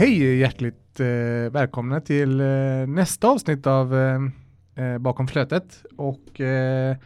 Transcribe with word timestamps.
Hej 0.00 0.38
hjärtligt 0.38 1.00
eh, 1.00 1.52
välkomna 1.52 2.00
till 2.00 2.40
eh, 2.40 2.46
nästa 2.86 3.28
avsnitt 3.28 3.66
av 3.66 3.94
eh, 3.94 4.20
eh, 4.84 4.98
Bakom 4.98 5.28
flötet. 5.28 5.84
Och 5.96 6.40
eh, 6.40 6.96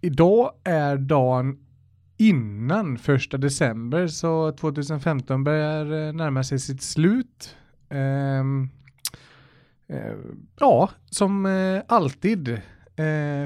idag 0.00 0.52
är 0.64 0.96
dagen 0.96 1.58
innan 2.16 2.98
första 2.98 3.36
december 3.36 4.06
så 4.06 4.52
2015 4.52 5.44
börjar 5.44 6.06
eh, 6.08 6.12
närma 6.12 6.42
sig 6.42 6.58
sitt 6.58 6.82
slut. 6.82 7.56
Ehm, 7.88 8.68
eh, 9.88 10.14
ja, 10.60 10.90
som 11.10 11.46
alltid 11.88 12.60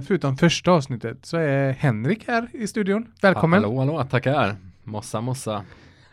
förutom 0.07 0.37
första 0.37 0.73
avsnittet 0.73 1.27
så 1.27 1.37
är 1.37 1.73
Henrik 1.73 2.29
här 2.29 2.49
i 2.53 2.67
studion. 2.67 3.13
Välkommen! 3.23 3.63
Hallå, 3.63 3.79
hallå, 3.79 4.05
tackar. 4.11 4.57
Mossa, 4.85 5.21
mossa. 5.21 5.65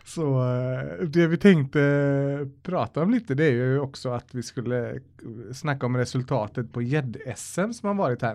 Så 0.10 0.54
eh, 0.54 1.06
det 1.08 1.28
vi 1.28 1.38
tänkte 1.38 2.50
prata 2.64 3.04
om 3.04 3.10
lite 3.10 3.36
det 3.36 3.46
är 3.46 3.52
ju 3.52 3.80
också 3.80 4.10
att 4.10 4.36
vi 4.36 4.44
skulle 4.44 5.00
snacka 5.54 5.86
om 5.86 5.98
resultatet 5.98 6.74
på 6.74 6.82
gädd-SM 6.82 7.74
som 7.74 7.88
har 7.88 7.94
varit 7.94 8.22
här. 8.22 8.34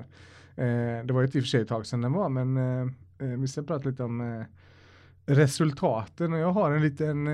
Eh, 0.57 1.07
det 1.07 1.13
var 1.13 1.21
ju 1.21 1.29
ett 1.29 1.37
i 1.37 1.39
och 1.39 1.43
för 1.43 1.49
sig 1.49 1.61
ett 1.61 1.69
tag 1.69 1.87
sedan 1.87 2.01
den 2.01 2.13
var 2.13 2.29
men 2.29 2.57
eh, 2.57 3.39
vi 3.39 3.49
ska 3.49 3.63
prata 3.63 3.89
lite 3.89 4.03
om 4.03 4.45
resultaten 5.27 6.33
och 6.33 6.39
jag 6.39 6.53
har 6.53 6.73
en 6.73 6.83
liten 6.83 7.29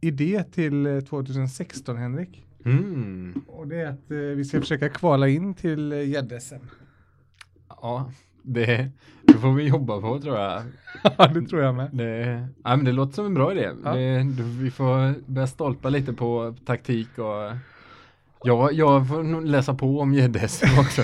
idé 0.00 0.44
till 0.52 1.06
2016 1.08 1.96
Henrik. 1.96 2.46
Mm. 2.64 3.42
Och 3.46 3.68
det 3.68 3.76
är 3.76 3.86
att 3.86 4.10
vi 4.36 4.44
ska 4.44 4.60
försöka 4.60 4.88
kvala 4.88 5.28
in 5.28 5.54
till 5.54 5.92
gädd-SM. 5.92 6.64
Ja, 7.68 8.10
det, 8.44 8.90
det 9.22 9.34
får 9.34 9.52
vi 9.52 9.68
jobba 9.68 10.00
på 10.00 10.20
tror 10.20 10.38
jag. 10.38 10.62
Ja, 11.18 11.26
det 11.26 11.42
tror 11.42 11.62
jag 11.62 11.74
med. 11.74 11.90
Det, 11.92 12.48
ja, 12.64 12.76
men 12.76 12.84
det 12.84 12.92
låter 12.92 13.12
som 13.14 13.26
en 13.26 13.34
bra 13.34 13.52
idé. 13.52 13.70
Ja. 13.84 13.94
Det, 13.94 14.42
vi 14.42 14.70
får 14.70 15.14
börja 15.30 15.46
stolpa 15.46 15.88
lite 15.88 16.12
på 16.12 16.54
taktik 16.66 17.18
och 17.18 17.56
jag, 18.44 18.72
jag 18.72 19.08
får 19.08 19.22
nog 19.22 19.44
läsa 19.46 19.74
på 19.74 20.00
om 20.00 20.14
gäddhästen 20.14 20.68
också. 20.78 21.02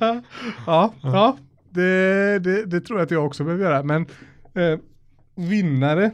ja, 0.66 0.94
ja 1.02 1.36
det, 1.70 2.38
det, 2.38 2.64
det, 2.64 2.80
tror 2.80 2.98
jag 2.98 3.04
att 3.04 3.10
jag 3.10 3.26
också 3.26 3.44
behöver 3.44 3.64
göra. 3.64 3.82
Men 3.82 4.06
eh, 4.54 4.78
vinnare 5.34 6.10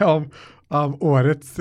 av, 0.00 0.34
av 0.68 1.02
årets 1.02 1.58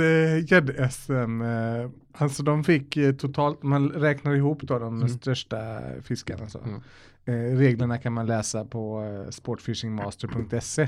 gädd-SM 0.48 1.42
eh, 1.42 1.90
Alltså 2.14 2.44
de 2.44 2.64
fick 2.64 2.98
eh, 2.98 3.16
totalt, 3.16 3.64
man 3.64 3.90
räknar 3.90 4.36
ihop 4.36 4.62
då 4.62 4.80
de 4.80 4.96
mm. 4.96 5.10
största 5.10 5.82
fiskarna. 6.04 6.50
Så. 6.50 6.60
Mm. 6.60 6.82
Eh, 7.26 7.58
reglerna 7.58 7.98
kan 7.98 8.14
man 8.14 8.26
läsa 8.26 8.66
på 8.66 9.04
eh, 9.04 9.30
sportfishingmaster.se. 9.30 10.82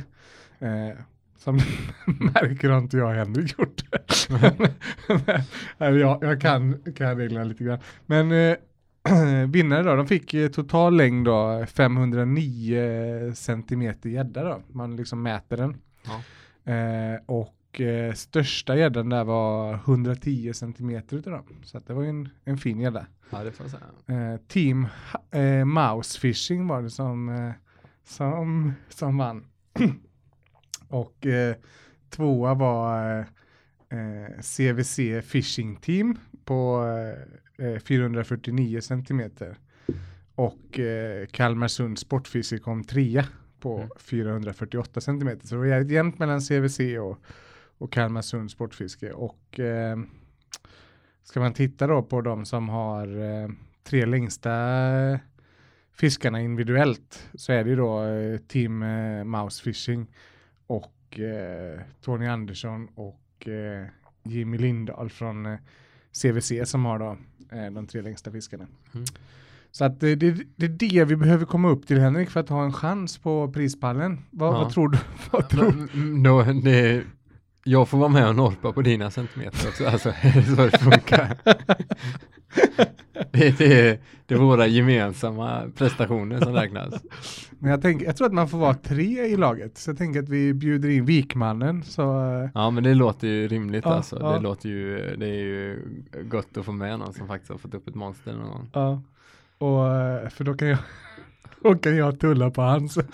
Eh, 0.59 0.97
som 1.37 1.55
märker 2.05 2.69
har 2.69 2.77
inte 2.77 2.97
jag 2.97 3.13
Henrik 3.13 3.59
gjort. 3.59 3.81
jag, 5.77 6.23
jag 6.23 6.41
kan, 6.41 6.83
kan 6.95 7.17
reglerna 7.17 7.43
lite 7.43 7.63
grann. 7.63 7.79
Men 8.05 8.31
eh, 8.31 8.57
vinnare 9.47 9.83
då, 9.83 9.95
de 9.95 10.07
fick 10.07 10.35
total 10.53 10.97
längd 10.97 11.25
då 11.25 11.65
509 11.65 13.33
centimeter 13.35 14.09
gädda 14.09 14.43
då. 14.43 14.61
Man 14.67 14.95
liksom 14.95 15.23
mäter 15.23 15.57
den. 15.57 15.77
Ja. 16.03 16.21
Och 17.25 17.55
och 17.73 17.81
eh, 17.81 18.13
största 18.13 18.77
gäddan 18.77 19.09
där 19.09 19.23
var 19.23 19.73
110 19.73 20.53
centimeter 20.53 21.17
utav 21.17 21.33
dem. 21.33 21.45
Så 21.63 21.79
det 21.79 21.93
var 21.93 22.03
ju 22.03 22.09
en, 22.09 22.29
en 22.45 22.57
fin 22.57 22.79
gädda. 22.79 23.05
Ja, 23.29 23.43
det 23.43 23.51
får 23.51 23.65
jag 23.65 23.71
säga. 23.71 24.31
Eh, 24.33 24.39
team 24.47 24.87
eh, 25.31 25.65
Mouse 25.65 26.19
Fishing 26.19 26.67
var 26.67 26.81
det 26.81 26.89
som, 26.89 27.29
eh, 27.29 27.51
som, 28.03 28.73
som 28.89 29.17
vann. 29.17 29.45
och 30.87 31.25
eh, 31.25 31.55
tvåa 32.09 32.53
var 32.53 33.25
CVC 34.41 34.99
eh, 34.99 35.21
Fishing 35.21 35.75
Team 35.75 36.17
på 36.45 36.85
449 37.85 38.81
centimeter. 38.81 39.57
Och 40.35 40.79
eh, 40.79 41.25
Kalmarsund 41.25 41.99
Sportfiske 41.99 42.57
kom 42.57 42.83
trea 42.83 43.25
på 43.59 43.77
mm. 43.77 43.89
448 43.97 45.01
centimeter. 45.01 45.47
Så 45.47 45.55
det 45.55 45.59
var 45.59 45.65
jävligt 45.65 45.91
jämnt 45.91 46.19
mellan 46.19 46.41
CVC 46.41 46.79
och 46.79 47.19
och 47.77 47.91
Kalmarsund 47.91 48.51
Sportfiske. 48.51 49.11
Och 49.11 49.59
eh, 49.59 49.97
ska 51.23 51.39
man 51.39 51.53
titta 51.53 51.87
då 51.87 52.03
på 52.03 52.21
de 52.21 52.45
som 52.45 52.69
har 52.69 53.07
eh, 53.21 53.49
tre 53.83 54.05
längsta 54.05 54.51
fiskarna 55.93 56.41
individuellt 56.41 57.29
så 57.33 57.51
är 57.51 57.63
det 57.63 57.69
ju 57.69 57.75
då 57.75 58.03
eh, 58.03 58.37
Team 58.37 58.83
eh, 58.83 59.23
Mouse 59.23 59.63
Fishing 59.63 60.07
och 60.67 61.19
eh, 61.19 61.79
Tony 62.01 62.27
Andersson 62.27 62.87
och 62.95 63.47
eh, 63.47 63.87
Jimmy 64.23 64.57
Lindahl 64.57 65.09
från 65.09 65.45
eh, 65.45 65.57
CVC 66.21 66.51
som 66.65 66.85
har 66.85 66.99
då 66.99 67.17
eh, 67.57 67.71
de 67.71 67.87
tre 67.87 68.01
längsta 68.01 68.31
fiskarna. 68.31 68.67
Mm. 68.93 69.05
Så 69.71 69.85
att 69.85 69.99
det, 69.99 70.15
det, 70.15 70.31
det, 70.55 70.65
är 70.65 70.69
det 70.69 71.05
vi 71.05 71.15
behöver 71.15 71.45
komma 71.45 71.69
upp 71.69 71.87
till 71.87 71.99
Henrik 71.99 72.29
för 72.29 72.39
att 72.39 72.49
ha 72.49 72.63
en 72.63 72.73
chans 72.73 73.17
på 73.17 73.51
prispallen. 73.51 74.25
Vad, 74.31 74.53
ja. 74.53 74.57
vad 74.57 74.73
tror 74.73 74.89
du? 74.89 74.97
Vad 75.31 75.49
tror? 75.49 75.71
No, 75.95 76.53
no, 76.53 76.61
det, 76.61 77.03
jag 77.63 77.89
får 77.89 77.97
vara 77.97 78.09
med 78.09 78.27
och 78.27 78.35
norpa 78.35 78.73
på 78.73 78.81
dina 78.81 79.11
centimeter 79.11 79.67
också, 79.67 79.87
alltså 79.87 80.09
är 80.21 80.33
det 80.33 80.43
så 80.43 80.65
det 80.65 80.77
funkar? 80.77 81.37
det, 83.31 83.57
det, 83.57 84.01
det 84.25 84.33
är 84.33 84.39
våra 84.39 84.67
gemensamma 84.67 85.71
prestationer 85.77 86.39
som 86.39 86.53
räknas. 86.53 86.93
Men 87.59 87.71
jag, 87.71 87.81
tänker, 87.81 88.05
jag 88.05 88.17
tror 88.17 88.27
att 88.27 88.33
man 88.33 88.49
får 88.49 88.57
vara 88.57 88.73
tre 88.73 89.25
i 89.25 89.37
laget, 89.37 89.77
så 89.77 89.89
jag 89.89 89.97
tänker 89.97 90.23
att 90.23 90.29
vi 90.29 90.53
bjuder 90.53 90.89
in 90.89 91.05
Vikmannen. 91.05 91.83
Så... 91.83 92.01
Ja, 92.53 92.69
men 92.69 92.83
det 92.83 92.93
låter 92.93 93.27
ju 93.27 93.47
rimligt 93.47 93.85
ja, 93.85 93.93
alltså. 93.93 94.17
Ja. 94.19 94.33
Det 94.33 94.39
låter 94.39 94.69
ju, 94.69 95.15
det 95.15 95.27
är 95.27 95.43
ju 95.43 95.79
gott 96.23 96.57
att 96.57 96.65
få 96.65 96.71
med 96.71 96.99
någon 96.99 97.13
som 97.13 97.27
faktiskt 97.27 97.51
har 97.51 97.57
fått 97.57 97.73
upp 97.73 97.87
ett 97.87 97.95
monster 97.95 98.33
någon. 98.33 98.69
Ja, 98.73 99.01
och 99.57 99.85
för 100.31 100.43
då 100.43 100.53
kan 100.53 100.67
jag, 100.67 100.77
då 101.63 101.75
kan 101.75 101.95
jag 101.95 102.19
tulla 102.19 102.51
på 102.51 102.61
hans 102.61 102.97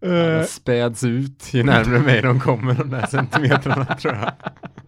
centimeter. 0.00 0.38
Uh, 0.38 0.44
späds 0.44 1.04
ut 1.04 1.54
ju 1.54 1.62
närmare 1.62 2.00
mig 2.00 2.22
de 2.22 2.40
kommer 2.40 2.74
de 2.74 2.90
där 2.90 3.06
centimetrarna 3.06 3.84
tror 3.84 4.14
jag. 4.14 4.32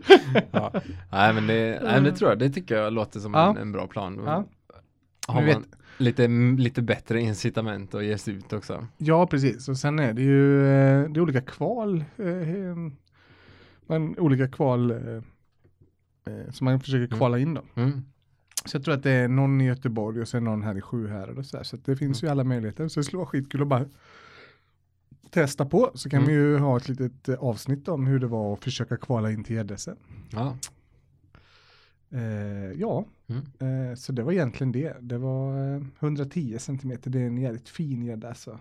ja. 0.50 0.72
Nej 1.12 1.34
men 1.34 1.46
det, 1.46 1.80
nej, 1.82 1.94
men 1.94 2.04
det 2.04 2.12
tror 2.12 2.30
jag, 2.30 2.38
det 2.38 2.50
tycker 2.50 2.76
jag 2.76 2.92
låter 2.92 3.20
som 3.20 3.34
ja. 3.34 3.50
en, 3.50 3.56
en, 3.56 3.72
bra 3.72 3.86
plan. 3.86 4.20
Ja. 4.24 4.44
Har 5.26 5.42
man 5.42 5.64
lite, 5.98 6.28
lite 6.58 6.82
bättre 6.82 7.20
incitament 7.20 7.94
att 7.94 8.04
ge 8.04 8.18
sig 8.18 8.34
ut 8.34 8.52
också. 8.52 8.86
Ja 8.98 9.26
precis, 9.26 9.68
och 9.68 9.76
sen 9.76 9.98
är 9.98 10.12
det 10.12 10.22
ju 10.22 10.66
eh, 10.66 11.10
det 11.10 11.18
är 11.18 11.22
olika 11.22 11.40
kval. 11.40 12.04
Eh, 12.16 12.92
man, 13.86 14.18
olika 14.18 14.48
kval 14.48 14.94
som 16.50 16.64
man 16.64 16.80
försöker 16.80 17.06
mm. 17.06 17.18
kvala 17.18 17.38
in 17.38 17.54
då. 17.54 17.62
Mm. 17.74 18.02
Så 18.64 18.76
jag 18.76 18.84
tror 18.84 18.94
att 18.94 19.02
det 19.02 19.10
är 19.10 19.28
någon 19.28 19.60
i 19.60 19.66
Göteborg 19.66 20.20
och 20.20 20.28
sen 20.28 20.44
någon 20.44 20.62
här 20.62 20.78
i 20.78 20.80
Sjuhärad 20.80 21.38
och 21.38 21.46
sådär. 21.46 21.64
Så 21.64 21.76
det 21.76 21.96
finns 21.96 22.22
mm. 22.22 22.28
ju 22.28 22.32
alla 22.32 22.44
möjligheter. 22.44 22.88
Så 22.88 23.00
det 23.00 23.04
skulle 23.04 23.18
vara 23.18 23.26
skitkul 23.26 23.62
att 23.62 23.68
bara 23.68 23.84
testa 25.30 25.66
på 25.66 25.90
så 25.94 26.10
kan 26.10 26.22
mm. 26.22 26.28
vi 26.28 26.34
ju 26.34 26.58
ha 26.58 26.76
ett 26.76 26.88
litet 26.88 27.28
eh, 27.28 27.38
avsnitt 27.38 27.88
om 27.88 28.06
hur 28.06 28.18
det 28.18 28.26
var 28.26 28.54
att 28.54 28.64
försöka 28.64 28.96
kvala 28.96 29.30
in 29.30 29.44
till 29.44 29.56
gäddesen. 29.56 29.96
Ja. 30.30 30.56
Eh, 32.10 32.72
ja, 32.72 33.04
mm. 33.26 33.90
eh, 33.90 33.94
så 33.94 34.12
det 34.12 34.22
var 34.22 34.32
egentligen 34.32 34.72
det. 34.72 34.96
Det 35.00 35.18
var 35.18 35.76
110 36.00 36.52
eh, 36.52 36.58
centimeter, 36.58 37.10
det 37.10 37.20
är 37.20 37.26
en 37.26 37.38
jävligt 37.38 37.68
fin 37.68 38.02
gädda 38.02 38.28
alltså. 38.28 38.60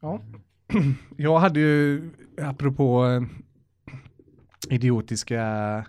Ja, 0.00 0.22
mm. 0.68 0.94
jag 1.16 1.38
hade 1.38 1.60
ju, 1.60 2.10
apropå 2.38 3.06
eh, 3.06 3.22
idiotiska 4.74 5.84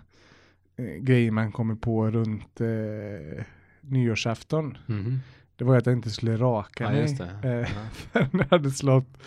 grejer 0.98 1.30
man 1.30 1.52
kommer 1.52 1.74
på 1.74 2.10
runt 2.10 2.60
nyårsafton. 3.80 4.78
Mm. 4.88 5.18
Det 5.60 5.64
var 5.64 5.76
att 5.76 5.86
jag 5.86 5.96
inte 5.96 6.10
skulle 6.10 6.36
raka 6.36 6.84
ja, 6.84 6.90
mig. 6.90 7.16
Eh, 7.42 7.68
ja. 8.12 8.26
jag 8.32 8.46
hade 8.50 8.70
slått 8.70 9.18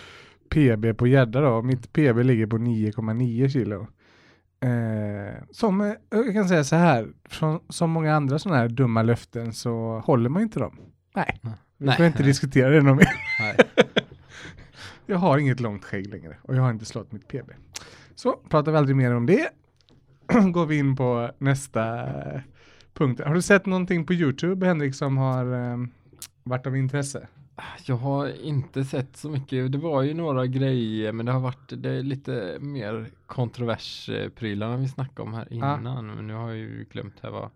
PB 0.50 0.98
på 0.98 1.08
gädda 1.08 1.42
då. 1.42 1.62
Mitt 1.62 1.94
PB 1.94 2.24
ligger 2.24 2.48
på 2.48 2.58
9,9 2.58 3.50
kilo. 3.50 3.88
Eh, 4.60 5.44
som 5.52 5.82
eh, 5.82 5.94
jag 6.10 6.34
kan 6.34 6.48
säga 6.48 6.64
så 6.64 6.76
här, 6.76 7.08
från, 7.30 7.60
som 7.70 7.90
många 7.90 8.16
andra 8.16 8.40
sådana 8.40 8.60
här 8.62 8.70
dumma 8.70 9.02
löften 9.02 9.54
så 9.54 10.00
håller 10.06 10.30
man 10.30 10.42
inte 10.42 10.60
dem. 10.60 10.78
Nej, 11.16 11.40
vi 11.78 11.92
får 11.92 12.06
inte 12.06 12.20
nej. 12.20 12.28
diskutera 12.28 12.70
det 12.70 12.82
någon 12.82 12.98
mer. 12.98 13.08
jag 15.06 15.18
har 15.18 15.38
inget 15.38 15.60
långt 15.60 15.86
skägg 15.86 16.08
längre 16.08 16.38
och 16.42 16.56
jag 16.56 16.62
har 16.62 16.72
inte 16.72 16.86
slått 16.86 17.12
mitt 17.12 17.28
PB. 17.28 17.52
Så 18.16 18.32
pratar 18.50 18.72
vi 18.72 18.78
aldrig 18.78 18.96
mer 18.96 19.16
om 19.16 19.26
det. 19.26 19.50
Går 20.54 20.66
vi 20.66 20.78
in 20.78 20.96
på 20.96 21.32
nästa 21.38 22.10
punkt. 22.94 23.22
Har 23.26 23.34
du 23.34 23.42
sett 23.42 23.66
någonting 23.66 24.06
på 24.06 24.14
YouTube 24.14 24.66
Henrik 24.66 24.96
som 24.96 25.18
har 25.18 25.54
eh, 25.54 25.78
varit 26.44 26.68
av 26.68 26.78
intresse? 26.78 27.28
Jag 27.86 27.96
har 27.96 28.42
inte 28.42 28.84
sett 28.84 29.18
så 29.18 29.30
mycket. 29.30 29.72
Det 29.72 29.78
var 29.78 30.02
ju 30.02 30.14
några 30.14 30.46
grejer 30.46 31.12
men 31.12 31.26
det 31.26 31.32
har 31.32 31.40
varit 31.40 31.74
det 31.78 31.90
är 31.90 32.04
lite 32.04 32.58
mer 32.60 33.10
kontroversprylarna 33.26 34.78
vi 34.78 34.88
snackade 34.88 35.22
om 35.22 35.34
här 35.34 35.54
innan. 35.54 35.88
Ah. 35.88 36.02
Men 36.02 36.28
nu 36.28 36.34
har 36.34 36.48
jag 36.48 36.58
ju 36.58 36.86
glömt 36.92 37.20
här 37.22 37.30
vad. 37.30 37.50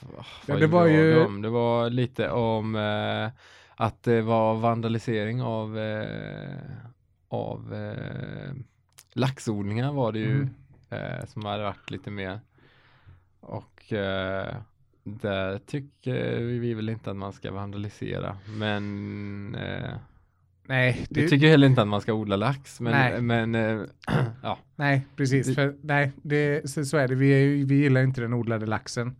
vad 0.00 0.24
ja, 0.46 0.56
det 0.56 0.66
var 0.66 0.86
ju. 0.86 1.24
Om. 1.24 1.42
Det 1.42 1.48
var 1.48 1.90
lite 1.90 2.30
om 2.30 2.74
eh, 2.76 3.30
att 3.76 4.02
det 4.02 4.22
var 4.22 4.54
vandalisering 4.54 5.42
av 5.42 5.78
eh, 5.78 6.58
av 7.28 7.74
eh, 7.74 8.52
laxodlingar 9.12 9.92
var 9.92 10.12
det 10.12 10.18
ju 10.18 10.34
mm. 10.34 10.50
eh, 10.90 11.26
som 11.26 11.44
hade 11.44 11.62
varit 11.62 11.90
lite 11.90 12.10
mer 12.10 12.40
och 13.40 13.92
eh, 13.92 14.56
där 15.20 15.58
tycker 15.58 16.40
vi 16.40 16.74
väl 16.74 16.88
inte 16.88 17.10
att 17.10 17.16
man 17.16 17.32
ska 17.32 17.52
vandalisera 17.52 18.36
men 18.58 19.54
eh, 19.54 19.94
Nej, 20.68 21.06
det... 21.10 21.20
Jag 21.20 21.30
tycker 21.30 21.48
heller 21.48 21.66
inte 21.66 21.82
att 21.82 21.88
man 21.88 22.00
ska 22.00 22.12
odla 22.12 22.36
lax, 22.36 22.80
men, 22.80 22.92
nej. 22.92 23.22
men 23.22 23.54
äh, 23.54 23.86
ja. 24.42 24.58
Nej, 24.76 25.06
precis, 25.16 25.54
för 25.54 25.76
nej, 25.82 26.12
det, 26.22 26.70
så, 26.70 26.84
så 26.84 26.96
är 26.96 27.08
det. 27.08 27.14
Vi, 27.14 27.30
är, 27.30 27.64
vi 27.64 27.74
gillar 27.74 28.02
inte 28.02 28.20
den 28.20 28.32
odlade 28.32 28.66
laxen. 28.66 29.16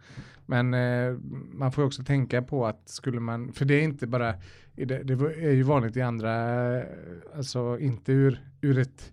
Men 0.46 0.74
eh, 0.74 1.16
man 1.52 1.72
får 1.72 1.84
också 1.84 2.04
tänka 2.04 2.42
på 2.42 2.66
att 2.66 2.88
skulle 2.88 3.20
man, 3.20 3.52
för 3.52 3.64
det 3.64 3.74
är 3.74 3.82
inte 3.82 4.06
bara, 4.06 4.34
det, 4.74 4.84
det 4.84 5.12
är 5.14 5.52
ju 5.52 5.62
vanligt 5.62 5.96
i 5.96 6.02
andra, 6.02 6.32
alltså 7.36 7.78
inte 7.78 8.12
ur, 8.12 8.40
ur 8.60 8.78
ett 8.78 9.12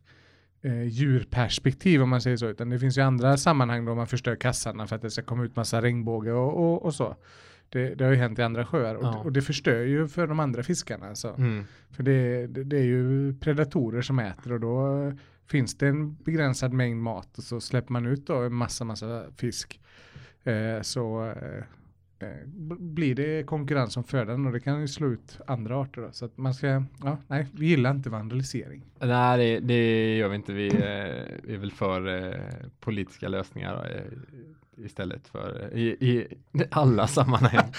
eh, 0.66 0.84
djurperspektiv 0.84 2.02
om 2.02 2.10
man 2.10 2.22
säger 2.22 2.38
så, 2.38 2.48
utan 2.48 2.70
det 2.70 2.80
finns 2.80 2.98
ju 2.98 3.02
andra 3.02 3.38
sammanhang 3.38 3.86
då 3.86 3.96
man 3.96 4.08
förstör 4.08 4.36
kassarna 4.36 4.88
för 4.88 4.96
att 4.96 5.02
det 5.02 5.12
ska 5.12 5.22
komma 5.22 5.44
ut 5.44 5.56
massa 5.56 5.82
regnbåge 5.82 6.32
och, 6.32 6.54
och, 6.54 6.86
och 6.86 6.96
så. 6.96 7.16
Det, 7.70 7.96
det, 7.96 8.04
har 8.04 8.12
ju 8.12 8.18
hänt 8.18 8.40
i 8.40 8.42
andra 8.42 8.66
sjöar 8.66 8.96
och, 8.96 9.04
ja. 9.04 9.18
och, 9.18 9.32
det 9.32 9.42
förstör 9.42 9.82
ju 9.82 10.08
för 10.08 10.28
de 10.28 10.40
andra 10.40 10.64
fiskarna. 10.64 11.08
Alltså. 11.08 11.36
Mm. 11.38 11.64
För 11.92 12.04
det, 12.04 12.48
det, 12.48 12.64
det, 12.64 12.78
är 12.78 12.84
ju 12.84 13.34
predatorer 13.40 14.02
som 14.02 14.20
äter 14.20 14.52
och 14.52 14.60
då 14.60 15.12
finns 15.48 15.78
det 15.78 15.88
en 15.88 16.16
begränsad 16.16 16.74
mängd 16.74 17.02
mat 17.02 17.38
och 17.38 17.44
så 17.44 17.62
släpper 17.62 17.94
man 17.94 18.06
ut 18.06 18.28
då 18.28 18.36
en 18.36 18.54
massa, 18.54 18.84
massa 18.84 19.24
fisk. 19.38 19.80
Eh, 20.44 20.82
så 20.82 21.26
eh, 21.26 21.64
blir 22.80 23.16
det 23.16 23.46
konkurrens 23.46 23.98
om 23.98 24.04
födan 24.04 24.46
och 24.46 24.52
det 24.52 24.60
kan 24.60 24.82
ju 24.82 24.88
slå 24.88 25.08
ut 25.08 25.40
andra 25.48 25.78
arter. 25.78 26.02
Då. 26.02 26.12
Så 26.12 26.26
att 26.26 26.38
man 26.38 26.54
ska, 26.54 26.84
ja, 27.04 27.18
nej, 27.28 27.48
vi 27.52 27.66
gillar 27.66 27.92
inte 27.92 28.10
vandalisering. 28.10 28.82
Nej, 29.00 29.38
det, 29.38 29.60
det 29.60 30.18
gör 30.18 30.30
vi 30.30 30.36
inte. 30.36 30.54
Vi, 30.54 30.68
eh, 30.68 31.54
är 31.54 31.58
väl 31.58 31.72
för 31.72 32.26
eh, 32.28 32.40
politiska 32.80 33.28
lösningar 33.28 33.92
eh, 33.96 34.86
istället 34.86 35.28
för 35.28 35.70
i, 35.74 35.88
i 35.88 36.28
alla 36.72 37.08
sammanhang. 37.18 37.72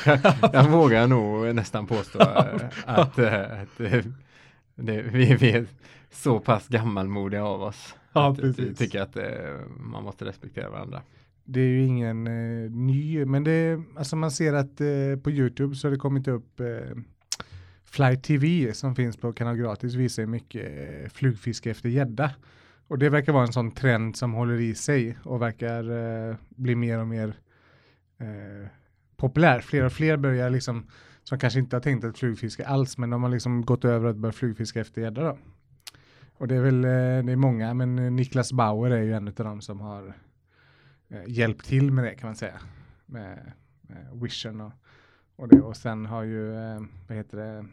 jag 0.53 0.71
vågar 0.71 1.06
nog 1.06 1.55
nästan 1.55 1.87
påstå 1.87 2.19
att, 2.19 2.85
att 2.87 3.17
det, 3.17 5.03
vi, 5.03 5.35
vi 5.35 5.50
är 5.50 5.67
så 6.11 6.41
pass 6.41 6.69
gammalmodiga 6.69 7.44
av 7.44 7.62
oss. 7.62 7.94
Ja, 8.12 8.31
att 8.31 8.37
precis. 8.41 8.59
Vi 8.59 8.75
tycker 8.75 9.00
att 9.00 9.17
man 9.81 10.05
måste 10.05 10.25
respektera 10.25 10.71
varandra 10.71 11.03
det 11.46 11.60
är 11.60 11.69
ju 11.69 11.84
ingen 11.84 12.26
eh, 12.26 12.70
ny, 12.70 13.25
men 13.25 13.44
det 13.44 13.82
alltså 13.96 14.16
man 14.16 14.31
ser 14.31 14.52
att 14.54 14.81
eh, 14.81 15.20
på 15.22 15.31
YouTube 15.31 15.75
så 15.75 15.87
har 15.87 15.93
det 15.93 15.98
kommit 15.98 16.28
upp 16.28 16.60
eh, 16.60 16.96
Fly 17.84 18.16
TV 18.16 18.75
som 18.75 18.94
finns 18.94 19.16
på 19.16 19.32
Kanal 19.32 19.56
Gratis 19.56 19.94
visar 19.94 20.26
mycket 20.26 20.66
eh, 20.66 21.08
flugfiske 21.08 21.70
efter 21.70 21.88
gädda. 21.88 22.31
Och 22.88 22.98
det 22.98 23.08
verkar 23.08 23.32
vara 23.32 23.46
en 23.46 23.52
sån 23.52 23.70
trend 23.70 24.16
som 24.16 24.32
håller 24.32 24.60
i 24.60 24.75
sig 24.75 25.19
och 25.22 25.43
verkar 25.43 25.90
eh, 26.31 26.37
bli 26.48 26.75
mer 26.75 26.98
och 26.98 27.06
mer 27.06 27.34
eh, 28.19 28.69
populär. 29.16 29.60
Fler 29.60 29.84
och 29.84 29.92
fler 29.92 30.16
börjar 30.16 30.50
liksom, 30.50 30.87
som 31.25 31.38
kanske 31.38 31.58
inte 31.58 31.76
har 31.76 31.81
tänkt 31.81 32.04
att 32.04 32.19
flugfiska 32.19 32.66
alls, 32.66 32.99
men 32.99 33.10
de 33.10 33.22
har 33.22 33.31
liksom 33.31 33.64
gått 33.64 33.84
över 33.84 34.08
att 34.08 34.16
börja 34.16 34.32
flugfiska 34.32 34.81
efter 34.81 35.00
gädda 35.00 35.22
då. 35.22 35.38
Och 36.38 36.49
det 36.49 36.54
är 36.54 36.60
väl, 36.60 36.84
eh, 36.84 37.25
det 37.25 37.32
är 37.32 37.37
många, 37.37 37.75
men 37.75 37.99
eh, 37.99 38.10
Niklas 38.10 38.52
Bauer 38.52 38.90
är 38.90 39.02
ju 39.02 39.14
en 39.14 39.28
av 39.28 39.34
dem 39.34 39.60
som 39.60 39.81
har 39.81 40.14
hjälpt 41.26 41.67
till 41.67 41.93
med 41.93 42.05
det 42.05 42.14
kan 42.14 42.29
man 42.29 42.37
säga. 42.37 42.61
Med, 43.06 43.53
med 43.81 44.08
Vision 44.23 44.61
och, 44.61 44.73
och 45.37 45.49
det. 45.49 45.61
Och 45.61 45.76
sen 45.76 46.06
har 46.06 46.23
ju, 46.23 46.55
eh, 46.55 46.81
vad 47.08 47.17
heter 47.17 47.38
det, 47.38 47.67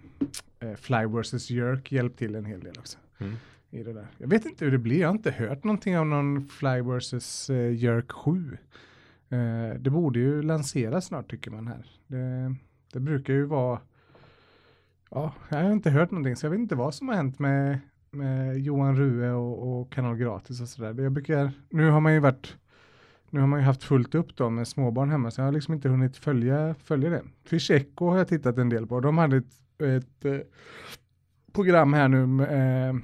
eh, 0.68 0.76
Fly 0.76 1.06
vs. 1.06 1.50
Jerk 1.50 1.92
hjälpt 1.92 2.20
till 2.20 2.36
en 2.36 2.46
hel 2.46 2.60
del 2.60 2.80
också. 2.80 2.98
Mm. 3.18 3.34
I 3.70 3.84
det 3.84 3.94
där. 3.94 4.08
Jag 4.18 4.28
vet 4.28 4.46
inte 4.46 4.66
hur 4.66 4.72
det 4.72 4.78
blir, 4.78 5.00
jag 5.00 5.08
har 5.08 5.16
inte 5.16 5.32
hört 5.32 5.64
någonting 5.64 6.00
om 6.00 6.10
någon 6.10 6.48
Fly 6.48 6.82
vs. 6.82 7.50
Eh, 7.50 7.74
Jerk 7.74 8.12
7. 8.12 8.58
Eh, 9.30 9.80
det 9.80 9.90
borde 9.90 10.20
ju 10.20 10.42
lanseras 10.42 11.06
snart 11.06 11.32
tycker 11.32 11.52
man 11.52 11.68
här. 11.68 11.86
Det, 12.08 12.56
det 12.94 13.00
brukar 13.00 13.34
ju 13.34 13.46
vara 13.46 13.80
Ja, 15.16 15.34
jag 15.50 15.58
har 15.58 15.72
inte 15.72 15.90
hört 15.90 16.12
någonting 16.12 16.36
så 16.36 16.46
jag 16.46 16.52
vet 16.52 16.60
inte 16.60 16.76
vad 16.76 16.96
som 16.96 17.08
har 17.08 17.16
hänt 17.16 17.40
med, 17.40 17.80
med 18.12 18.60
Johan 18.60 18.98
Rue 18.98 19.32
och, 19.32 19.82
och 19.82 19.92
Kanal 19.92 20.18
Gratis 20.18 20.62
och 20.62 20.70
sådär. 20.70 21.04
Jag 21.04 21.12
brukar, 21.12 21.52
nu 21.70 21.90
har 21.90 22.00
man 22.00 22.14
ju 22.14 22.20
varit 22.20 22.58
nu 23.34 23.40
har 23.40 23.48
man 23.48 23.60
ju 23.60 23.66
haft 23.66 23.84
fullt 23.84 24.16
upp 24.16 24.36
då 24.36 24.50
med 24.50 24.68
småbarn 24.68 25.10
hemma 25.10 25.32
så 25.32 25.42
jag 25.42 25.46
har 25.46 25.52
liksom 25.52 25.74
inte 25.74 25.90
hunnit 25.90 26.18
följa, 26.18 26.76
följa 26.84 27.10
det. 27.10 27.24
Fish 27.44 27.72
Echo 27.72 28.10
har 28.10 28.18
jag 28.18 28.28
tittat 28.28 28.58
en 28.58 28.70
del 28.70 28.88
på. 28.88 29.00
De 29.00 29.18
hade 29.18 29.38
ett, 29.38 29.82
ett 29.82 30.26
eh, 30.26 30.38
program 31.54 31.94
här 31.94 32.08
nu 32.08 32.26
med, 32.26 32.90
eh, 32.90 32.96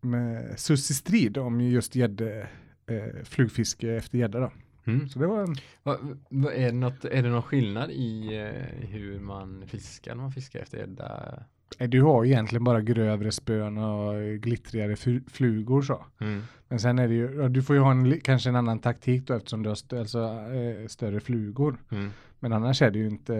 med 0.00 0.60
Sussi 0.60 0.94
Strid 0.94 1.38
om 1.38 1.60
just 1.60 1.94
gädde, 1.94 2.48
eh, 2.86 3.24
flugfiske 3.24 3.92
efter 3.92 4.18
gädda 4.18 4.40
då. 4.40 4.52
Mm. 4.84 5.08
Så 5.08 5.18
det 5.18 5.26
var 5.26 5.42
en... 5.42 5.54
Va, 5.82 5.98
va, 6.28 6.52
är, 6.52 6.66
det 6.66 6.72
något, 6.72 7.04
är 7.04 7.22
det 7.22 7.28
någon 7.28 7.42
skillnad 7.42 7.90
i 7.90 8.36
eh, 8.38 8.88
hur 8.88 9.20
man 9.20 9.64
fiskar 9.66 10.14
när 10.14 10.22
man 10.22 10.32
fiskar 10.32 10.60
efter 10.60 10.78
gädda? 10.78 11.42
Du 11.78 12.02
har 12.02 12.24
egentligen 12.24 12.64
bara 12.64 12.80
grövre 12.80 13.32
spön 13.32 13.78
och 13.78 14.14
glittrigare 14.40 14.96
flugor 15.26 15.82
så. 15.82 16.04
Mm. 16.20 16.42
Men 16.68 16.80
sen 16.80 16.98
är 16.98 17.08
det 17.08 17.14
ju, 17.14 17.48
du 17.48 17.62
får 17.62 17.76
ju 17.76 17.82
ha 17.82 17.90
en, 17.90 18.20
kanske 18.20 18.48
en 18.48 18.56
annan 18.56 18.78
taktik 18.78 19.26
då 19.26 19.34
eftersom 19.34 19.62
du 19.62 19.68
har 19.68 19.76
stö, 19.76 20.00
alltså, 20.00 20.18
äh, 20.52 20.86
större 20.86 21.20
flugor. 21.20 21.76
Mm. 21.90 22.10
Men 22.40 22.52
annars 22.52 22.82
är 22.82 22.90
det 22.90 22.98
ju 22.98 23.06
inte, 23.06 23.34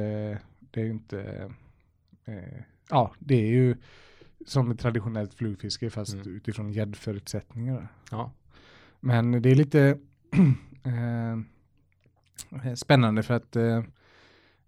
det 0.61 0.81
är 0.81 0.85
ju 0.85 0.91
inte, 0.91 1.51
äh, 2.25 2.35
ja 2.91 3.13
det 3.19 3.35
är 3.35 3.47
ju 3.47 3.77
som 4.47 4.71
ett 4.71 4.81
traditionellt 4.81 5.35
flugfiske 5.35 5.91
fast 5.91 6.15
mm. 6.15 6.37
utifrån 6.37 6.73
gäddförutsättningar. 6.73 7.89
Ja. 8.11 8.33
Men 9.01 9.43
det 9.43 9.51
är 9.51 9.55
lite 9.55 9.99
äh, 10.85 12.75
spännande 12.75 13.23
för 13.23 13.35
att 13.35 13.57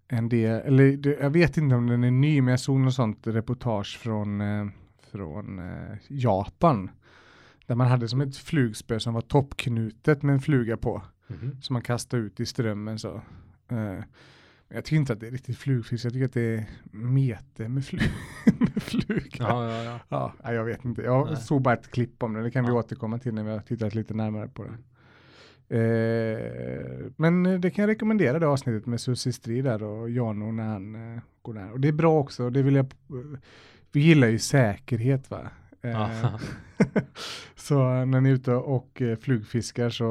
en 0.07 0.29
del, 0.29 0.61
eller 0.61 1.21
jag 1.21 1.29
vet 1.29 1.57
inte 1.57 1.75
om 1.75 1.87
den 1.87 2.03
är 2.03 2.11
ny, 2.11 2.41
men 2.41 2.51
jag 2.51 2.59
såg 2.59 2.79
något 2.79 2.93
sånt 2.93 3.27
reportage 3.27 3.97
från, 3.99 4.41
eh, 4.41 4.67
från 5.11 5.59
eh, 5.59 5.97
Japan. 6.07 6.89
Där 7.65 7.75
man 7.75 7.87
hade 7.87 8.07
som 8.07 8.21
ett 8.21 8.37
flugspö 8.37 8.99
som 8.99 9.13
var 9.13 9.21
toppknutet 9.21 10.23
med 10.23 10.33
en 10.33 10.41
fluga 10.41 10.77
på. 10.77 11.01
Mm 11.29 11.41
-hmm. 11.41 11.61
Som 11.61 11.73
man 11.73 11.81
kastade 11.81 12.23
ut 12.23 12.39
i 12.39 12.45
strömmen 12.45 12.99
så. 12.99 13.21
Eh, 13.71 13.99
jag 14.69 14.85
tycker 14.85 14.95
inte 14.97 15.13
att 15.13 15.19
det 15.19 15.27
är 15.27 15.31
riktigt 15.31 15.57
flugfisk, 15.57 16.05
jag 16.05 16.13
tycker 16.13 16.25
att 16.25 16.33
det 16.33 16.55
är 16.55 16.65
mete 16.91 17.69
med, 17.69 17.85
flu 17.85 17.99
med 18.45 18.83
fluga. 18.83 19.29
Ja, 19.39 19.83
ja, 19.83 19.99
ja. 20.09 20.33
ja, 20.43 20.53
jag 20.53 20.65
vet 20.65 20.85
inte, 20.85 21.01
jag 21.01 21.27
Nej. 21.27 21.37
såg 21.37 21.61
bara 21.61 21.73
ett 21.73 21.91
klipp 21.91 22.23
om 22.23 22.33
det, 22.33 22.43
det 22.43 22.51
kan 22.51 22.65
vi 22.65 22.71
återkomma 22.71 23.19
till 23.19 23.33
när 23.33 23.43
vi 23.43 23.51
har 23.51 23.59
tittat 23.59 23.95
lite 23.95 24.13
närmare 24.13 24.47
på 24.47 24.63
det. 24.63 24.77
Eh, 25.69 27.11
men 27.15 27.61
det 27.61 27.71
kan 27.71 27.83
jag 27.83 27.89
rekommendera 27.89 28.39
det 28.39 28.47
avsnittet 28.47 28.85
med 28.85 29.01
Susie 29.01 29.33
Strid 29.33 29.63
där 29.63 29.83
och 29.83 30.09
Jano 30.09 30.51
när 30.51 30.63
han 30.63 31.15
eh, 31.15 31.21
går 31.41 31.53
där. 31.53 31.71
Och 31.71 31.79
det 31.79 31.87
är 31.87 31.91
bra 31.91 32.19
också, 32.19 32.49
det 32.49 32.61
vill 32.61 32.75
jag, 32.75 32.93
vi 33.91 33.99
gillar 33.99 34.27
ju 34.27 34.39
säkerhet 34.39 35.31
va. 35.31 35.49
Eh, 35.81 36.39
så 37.55 38.05
när 38.05 38.21
ni 38.21 38.29
är 38.29 38.33
ute 38.33 38.53
och 38.53 39.01
eh, 39.01 39.17
flugfiskar 39.17 39.89
så 39.89 40.05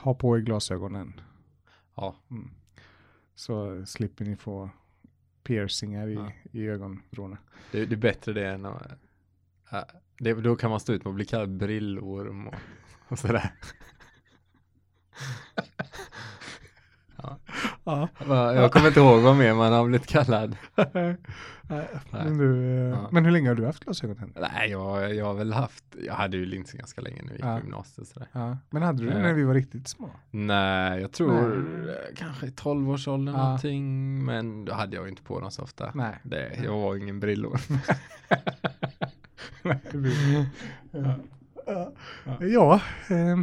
ha 0.00 0.14
på 0.14 0.38
er 0.38 0.40
glasögonen. 0.40 1.20
Ja. 1.94 2.16
Mm. 2.30 2.50
Så 3.34 3.86
slipper 3.86 4.24
ni 4.24 4.36
få 4.36 4.70
piercingar 5.42 6.08
i, 6.08 6.14
ja. 6.14 6.32
i 6.52 6.66
ögonvrårna. 6.66 7.38
Det, 7.72 7.86
det, 7.86 7.94
är 7.94 7.96
bättre 7.96 8.32
det 8.32 8.48
än 8.48 8.66
att, 8.66 8.92
äh, 9.72 9.80
det, 10.18 10.34
då 10.34 10.56
kan 10.56 10.70
man 10.70 10.80
stå 10.80 10.92
ut 10.92 11.04
med 11.04 11.10
att 11.10 11.16
bli 11.16 11.24
kallad 11.24 11.50
brillorm 11.50 12.48
och, 12.48 12.54
och 13.08 13.18
sådär. 13.18 13.52
Ja. 17.16 17.38
Ja. 17.84 18.08
Jag 18.54 18.72
kommer 18.72 18.88
inte 18.88 19.00
ihåg 19.00 19.20
vad 19.20 19.36
mer 19.36 19.54
man 19.54 19.72
har 19.72 19.84
blivit 19.84 20.06
kallad. 20.06 20.56
Nej. 20.92 21.88
Men, 22.10 22.38
du, 22.38 22.64
eh, 22.64 22.90
ja. 22.90 23.08
men 23.12 23.24
hur 23.24 23.32
länge 23.32 23.48
har 23.48 23.54
du 23.54 23.66
haft 23.66 23.84
glasögon? 23.84 24.32
Nej, 24.40 24.70
jag, 24.70 25.14
jag 25.14 25.24
har 25.24 25.34
väl 25.34 25.52
haft, 25.52 25.84
jag 26.06 26.14
hade 26.14 26.36
ju 26.36 26.46
linser 26.46 26.78
ganska 26.78 27.00
länge 27.00 27.22
när 27.22 27.28
vi 27.28 27.34
gick 27.34 27.44
ja. 27.44 27.56
på 27.56 27.64
gymnasiet. 27.64 28.08
Sådär. 28.08 28.28
Ja. 28.32 28.56
Men 28.70 28.82
hade 28.82 29.02
du 29.02 29.10
det 29.10 29.18
när 29.18 29.32
vi 29.32 29.44
var 29.44 29.54
riktigt 29.54 29.88
små? 29.88 30.10
Nej, 30.30 31.00
jag 31.00 31.12
tror 31.12 31.64
Nej. 31.86 32.14
kanske 32.16 32.46
i 32.46 32.50
tolvårsåldern 32.50 33.34
ja. 33.34 33.44
någonting. 33.44 34.24
Men 34.24 34.64
då 34.64 34.72
hade 34.72 34.96
jag 34.96 35.08
inte 35.08 35.22
på 35.22 35.40
dem 35.40 35.50
så 35.50 35.62
ofta. 35.62 35.90
Nej. 35.94 36.18
Det, 36.22 36.60
jag 36.64 36.78
var 36.78 36.96
ingen 36.96 37.20
brillor. 37.20 37.60
ja, 41.66 41.92
ja. 42.40 42.80
Eh, 43.08 43.38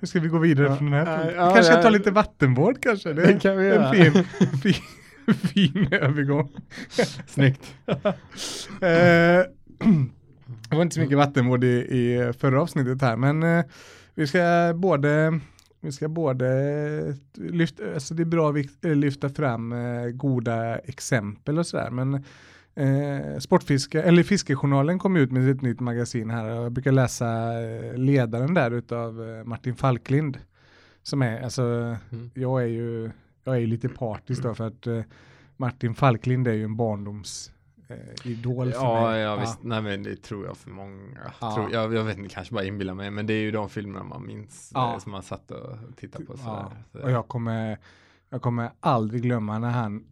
hur 0.00 0.06
ska 0.06 0.20
vi 0.20 0.28
gå 0.28 0.38
vidare 0.38 0.66
ja. 0.66 0.76
från 0.76 0.90
den 0.90 1.06
här? 1.06 1.34
Ja, 1.36 1.54
kanske 1.54 1.72
ja, 1.72 1.82
ta 1.82 1.88
lite 1.88 2.10
vattenvård 2.10 2.82
kanske? 2.82 3.12
Det, 3.12 3.26
det 3.26 3.40
kan 3.40 3.56
vi 3.56 3.66
göra. 3.66 3.94
En 3.94 4.12
fin, 4.12 4.24
fin, 4.62 4.74
fin 5.34 5.88
övergång. 5.92 6.50
Snyggt. 7.26 7.74
eh, 7.86 7.98
det 10.68 10.76
var 10.76 10.82
inte 10.82 10.94
så 10.94 11.00
mycket 11.00 11.18
vattenvård 11.18 11.64
i, 11.64 11.68
i 11.68 12.32
förra 12.38 12.62
avsnittet 12.62 13.02
här, 13.02 13.16
men 13.16 13.42
eh, 13.42 13.64
vi 14.14 14.26
ska 14.26 14.72
både 14.76 15.40
vi 15.80 15.92
ska 15.92 16.08
både 16.08 17.16
lyfta, 17.34 17.82
alltså 17.94 18.14
det 18.14 18.22
är 18.22 18.24
bra 18.24 18.50
att 18.50 18.96
lyfta 18.96 19.28
fram 19.28 19.72
eh, 19.72 20.08
goda 20.10 20.78
exempel 20.78 21.58
och 21.58 21.66
sådär, 21.66 21.90
men 21.90 22.24
eh, 22.78 23.38
Sportfiske, 23.38 24.02
eller 24.02 24.22
Fiskejournalen 24.22 24.98
kom 24.98 25.16
ut 25.16 25.32
med 25.32 25.50
ett 25.50 25.62
nytt 25.62 25.80
magasin 25.80 26.30
här 26.30 26.50
och 26.50 26.64
jag 26.64 26.72
brukar 26.72 26.92
läsa 26.92 27.60
eh, 27.62 27.94
ledaren 27.94 28.54
där 28.54 28.70
utav 28.70 29.28
eh, 29.28 29.44
Martin 29.44 29.74
Falklind. 29.74 30.38
Som 31.02 31.22
är, 31.22 31.42
alltså, 31.42 31.62
mm. 31.62 32.30
jag 32.34 32.62
är 32.62 32.66
ju, 32.66 33.10
jag 33.44 33.54
är 33.54 33.58
ju 33.58 33.66
lite 33.66 33.88
partisk 33.88 34.42
då 34.42 34.54
för 34.54 34.66
att 34.66 34.86
eh, 34.86 35.00
Martin 35.56 35.94
Falklind 35.94 36.48
är 36.48 36.52
ju 36.52 36.64
en 36.64 36.76
barndoms 36.76 37.52
eh, 37.88 38.30
idol 38.30 38.72
för 38.72 38.80
ja, 38.80 39.10
mig. 39.10 39.20
Ja, 39.20 39.36
visst. 39.36 39.58
Nej, 39.62 39.82
men 39.82 40.02
det 40.02 40.16
tror 40.16 40.46
jag 40.46 40.56
för 40.56 40.70
många. 40.70 41.32
Ja. 41.40 41.54
Tror, 41.54 41.72
jag, 41.72 41.94
jag 41.94 42.04
vet 42.04 42.18
inte, 42.18 42.34
kanske 42.34 42.54
bara 42.54 42.64
inbillar 42.64 42.94
mig, 42.94 43.10
men 43.10 43.26
det 43.26 43.32
är 43.32 43.42
ju 43.42 43.50
de 43.50 43.68
filmerna 43.68 44.04
man 44.04 44.26
minns 44.26 44.70
ja. 44.74 44.92
eh, 44.92 44.98
som 44.98 45.12
man 45.12 45.22
satt 45.22 45.50
och 45.50 45.96
tittade 45.96 46.24
på. 46.24 46.36
Sådär. 46.36 46.66
Ja. 46.92 47.00
Och 47.02 47.10
jag 47.10 47.28
kommer, 47.28 47.78
jag 48.28 48.42
kommer 48.42 48.70
aldrig 48.80 49.22
glömma 49.22 49.58
när 49.58 49.70
han, 49.70 50.04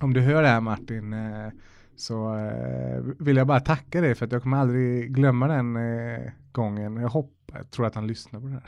om 0.00 0.14
du 0.14 0.20
hör 0.20 0.42
det 0.42 0.48
här 0.48 0.60
Martin, 0.60 1.12
eh, 1.12 1.48
så 1.96 2.36
eh, 2.36 3.02
vill 3.18 3.36
jag 3.36 3.46
bara 3.46 3.60
tacka 3.60 4.00
dig 4.00 4.14
för 4.14 4.26
att 4.26 4.32
jag 4.32 4.42
kommer 4.42 4.56
aldrig 4.56 5.14
glömma 5.14 5.48
den 5.48 5.76
eh, 5.76 6.30
gången. 6.52 6.96
Jag 6.96 7.08
hoppas 7.08 7.34
jag 7.56 7.70
tror 7.70 7.86
att 7.86 7.94
han 7.94 8.06
lyssnar 8.06 8.40
på 8.40 8.46
det 8.46 8.52
här. 8.52 8.62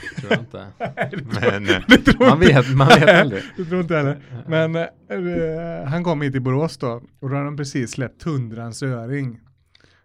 Det 0.00 0.20
tror 0.20 0.32
jag 0.32 0.40
inte. 0.40 0.66
Men 1.40 2.28
man, 2.28 2.40
vet, 2.40 2.74
man 2.74 2.88
vet 2.88 3.20
aldrig. 3.20 3.42
det 3.56 3.64
tror 3.64 3.80
inte 3.80 3.96
heller. 3.96 4.18
Men 4.46 4.76
uh, 4.76 5.84
han 5.84 6.04
kom 6.04 6.22
hit 6.22 6.32
till 6.32 6.42
Borås 6.42 6.78
då 6.78 7.02
och 7.20 7.28
då 7.30 7.34
hade 7.34 7.44
de 7.44 7.56
precis 7.56 7.90
släppt 7.90 8.20
Tundrans 8.20 8.82
öring. 8.82 9.40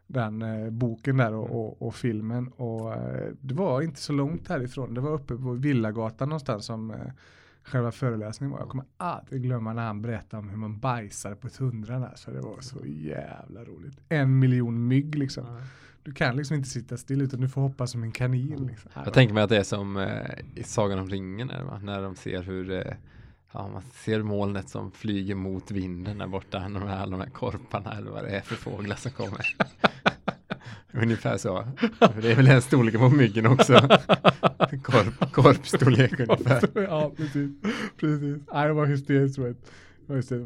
Den 0.07 0.41
uh, 0.41 0.69
boken 0.69 1.17
där 1.17 1.33
och, 1.33 1.49
och, 1.49 1.87
och 1.87 1.95
filmen. 1.95 2.47
Och 2.47 2.89
uh, 2.89 2.97
det 3.41 3.53
var 3.53 3.81
inte 3.81 4.01
så 4.01 4.13
långt 4.13 4.47
härifrån. 4.47 4.93
Det 4.93 5.01
var 5.01 5.11
uppe 5.11 5.35
på 5.35 5.51
Villagatan 5.51 6.29
någonstans 6.29 6.65
som 6.65 6.93
själva 7.67 7.91
föreläsningen 7.91 8.51
var. 8.51 8.59
Jag 8.59 8.69
kommer 8.69 8.85
aldrig 8.97 9.41
glömma 9.41 9.73
när 9.73 9.85
han 9.85 10.01
berättade 10.01 10.41
om 10.43 10.49
hur 10.49 10.57
man 10.57 10.79
bajsade 10.79 11.35
på 11.35 11.49
tundran. 11.49 12.01
Där, 12.01 12.13
så 12.15 12.31
det 12.31 12.41
var 12.41 12.61
så 12.61 12.85
jävla 12.85 13.63
roligt. 13.63 13.99
En 14.09 14.39
miljon 14.39 14.87
mygg 14.87 15.15
liksom. 15.15 15.47
Mm 15.47 15.61
du 16.07 16.13
kan 16.13 16.35
liksom 16.35 16.55
inte 16.55 16.69
sitta 16.69 16.97
still 16.97 17.21
utan 17.21 17.41
du 17.41 17.49
får 17.49 17.61
hoppa 17.61 17.87
som 17.87 18.03
en 18.03 18.11
kanin. 18.11 18.67
Liksom. 18.67 18.91
Jag 18.93 19.13
tänker 19.13 19.33
mig 19.33 19.43
att 19.43 19.49
det 19.49 19.57
är 19.57 19.63
som 19.63 19.97
eh, 19.97 20.25
i 20.55 20.63
Sagan 20.63 20.99
om 20.99 21.09
ringen 21.09 21.47
där, 21.47 21.79
när 21.83 22.01
de 22.01 22.15
ser 22.15 22.43
hur 22.43 22.71
eh, 22.71 22.93
ja, 23.51 23.67
man 23.67 23.81
ser 23.81 24.21
molnet 24.21 24.69
som 24.69 24.91
flyger 24.91 25.35
mot 25.35 25.71
vinden 25.71 26.17
där 26.17 26.27
borta, 26.27 26.59
de 26.59 26.75
här, 26.75 27.07
de 27.07 27.19
här 27.19 27.29
korparna 27.29 27.91
eller 27.97 28.11
vad 28.11 28.23
det 28.23 28.29
är 28.29 28.41
för 28.41 28.55
fåglar 28.55 28.95
som 28.95 29.11
kommer. 29.11 29.55
Ungefär 31.01 31.37
så. 31.37 31.67
Det 32.21 32.31
är 32.31 32.35
väl 32.35 32.45
den 32.45 32.61
storleken 32.61 32.99
på 32.99 33.09
myggen 33.09 33.45
också. 33.45 33.73
Korp, 34.83 35.31
korpstorlek 35.31 36.19
ungefär. 36.19 36.69
ja, 36.73 37.11
precis. 37.17 37.51
precis. 37.99 38.37
Nej, 38.53 38.67
det 38.67 38.73
var 38.73 38.85
hysteriskt. 38.85 39.39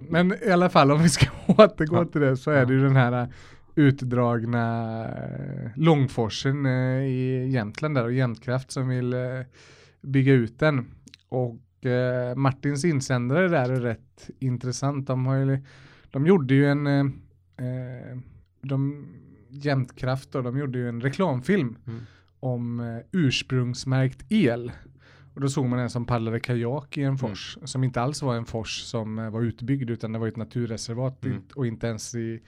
Men 0.09 0.33
i 0.47 0.51
alla 0.51 0.69
fall 0.69 0.91
om 0.91 1.03
vi 1.03 1.09
ska 1.09 1.25
återgå 1.47 1.95
ja. 1.95 2.05
till 2.05 2.21
det 2.21 2.37
så 2.37 2.51
är 2.51 2.65
det 2.65 2.73
ju 2.73 2.83
den 2.83 2.95
här 2.95 3.27
utdragna 3.75 5.05
eh, 5.05 5.71
Långforsen 5.75 6.65
eh, 6.65 7.03
i 7.03 7.49
Jämtland 7.49 7.95
där 7.95 8.03
och 8.03 8.13
Jämtkraft 8.13 8.71
som 8.71 8.87
vill 8.87 9.13
eh, 9.13 9.19
bygga 10.01 10.33
ut 10.33 10.59
den. 10.59 10.85
Och 11.29 11.57
Martins 12.35 12.85
insändare 12.85 13.47
där 13.47 13.69
är 13.69 13.79
rätt 13.79 14.29
intressant. 14.39 15.07
De, 15.07 15.25
har 15.25 15.35
ju, 15.35 15.59
de 16.11 16.27
gjorde 16.27 16.53
ju 16.53 16.65
en 16.65 17.13
de, 18.61 19.07
Jämtkraft 19.51 20.35
och 20.35 20.43
de 20.43 20.57
gjorde 20.57 20.77
ju 20.77 20.89
en 20.89 21.01
reklamfilm 21.01 21.77
mm. 21.87 21.99
om 22.39 23.01
ursprungsmärkt 23.11 24.25
el. 24.29 24.71
Och 25.33 25.41
då 25.41 25.49
såg 25.49 25.65
man 25.65 25.79
en 25.79 25.89
som 25.89 26.05
paddlade 26.05 26.39
kajak 26.39 26.97
i 26.97 27.03
en 27.03 27.17
fors 27.17 27.57
mm. 27.57 27.67
som 27.67 27.83
inte 27.83 28.01
alls 28.01 28.21
var 28.21 28.35
en 28.35 28.45
fors 28.45 28.81
som 28.81 29.15
var 29.15 29.41
utbyggd 29.41 29.89
utan 29.89 30.11
det 30.11 30.19
var 30.19 30.27
ett 30.27 30.37
naturreservat 30.37 31.25
mm. 31.25 31.41
och 31.55 31.67
inte 31.67 31.87
ens 31.87 32.15
i 32.15 32.41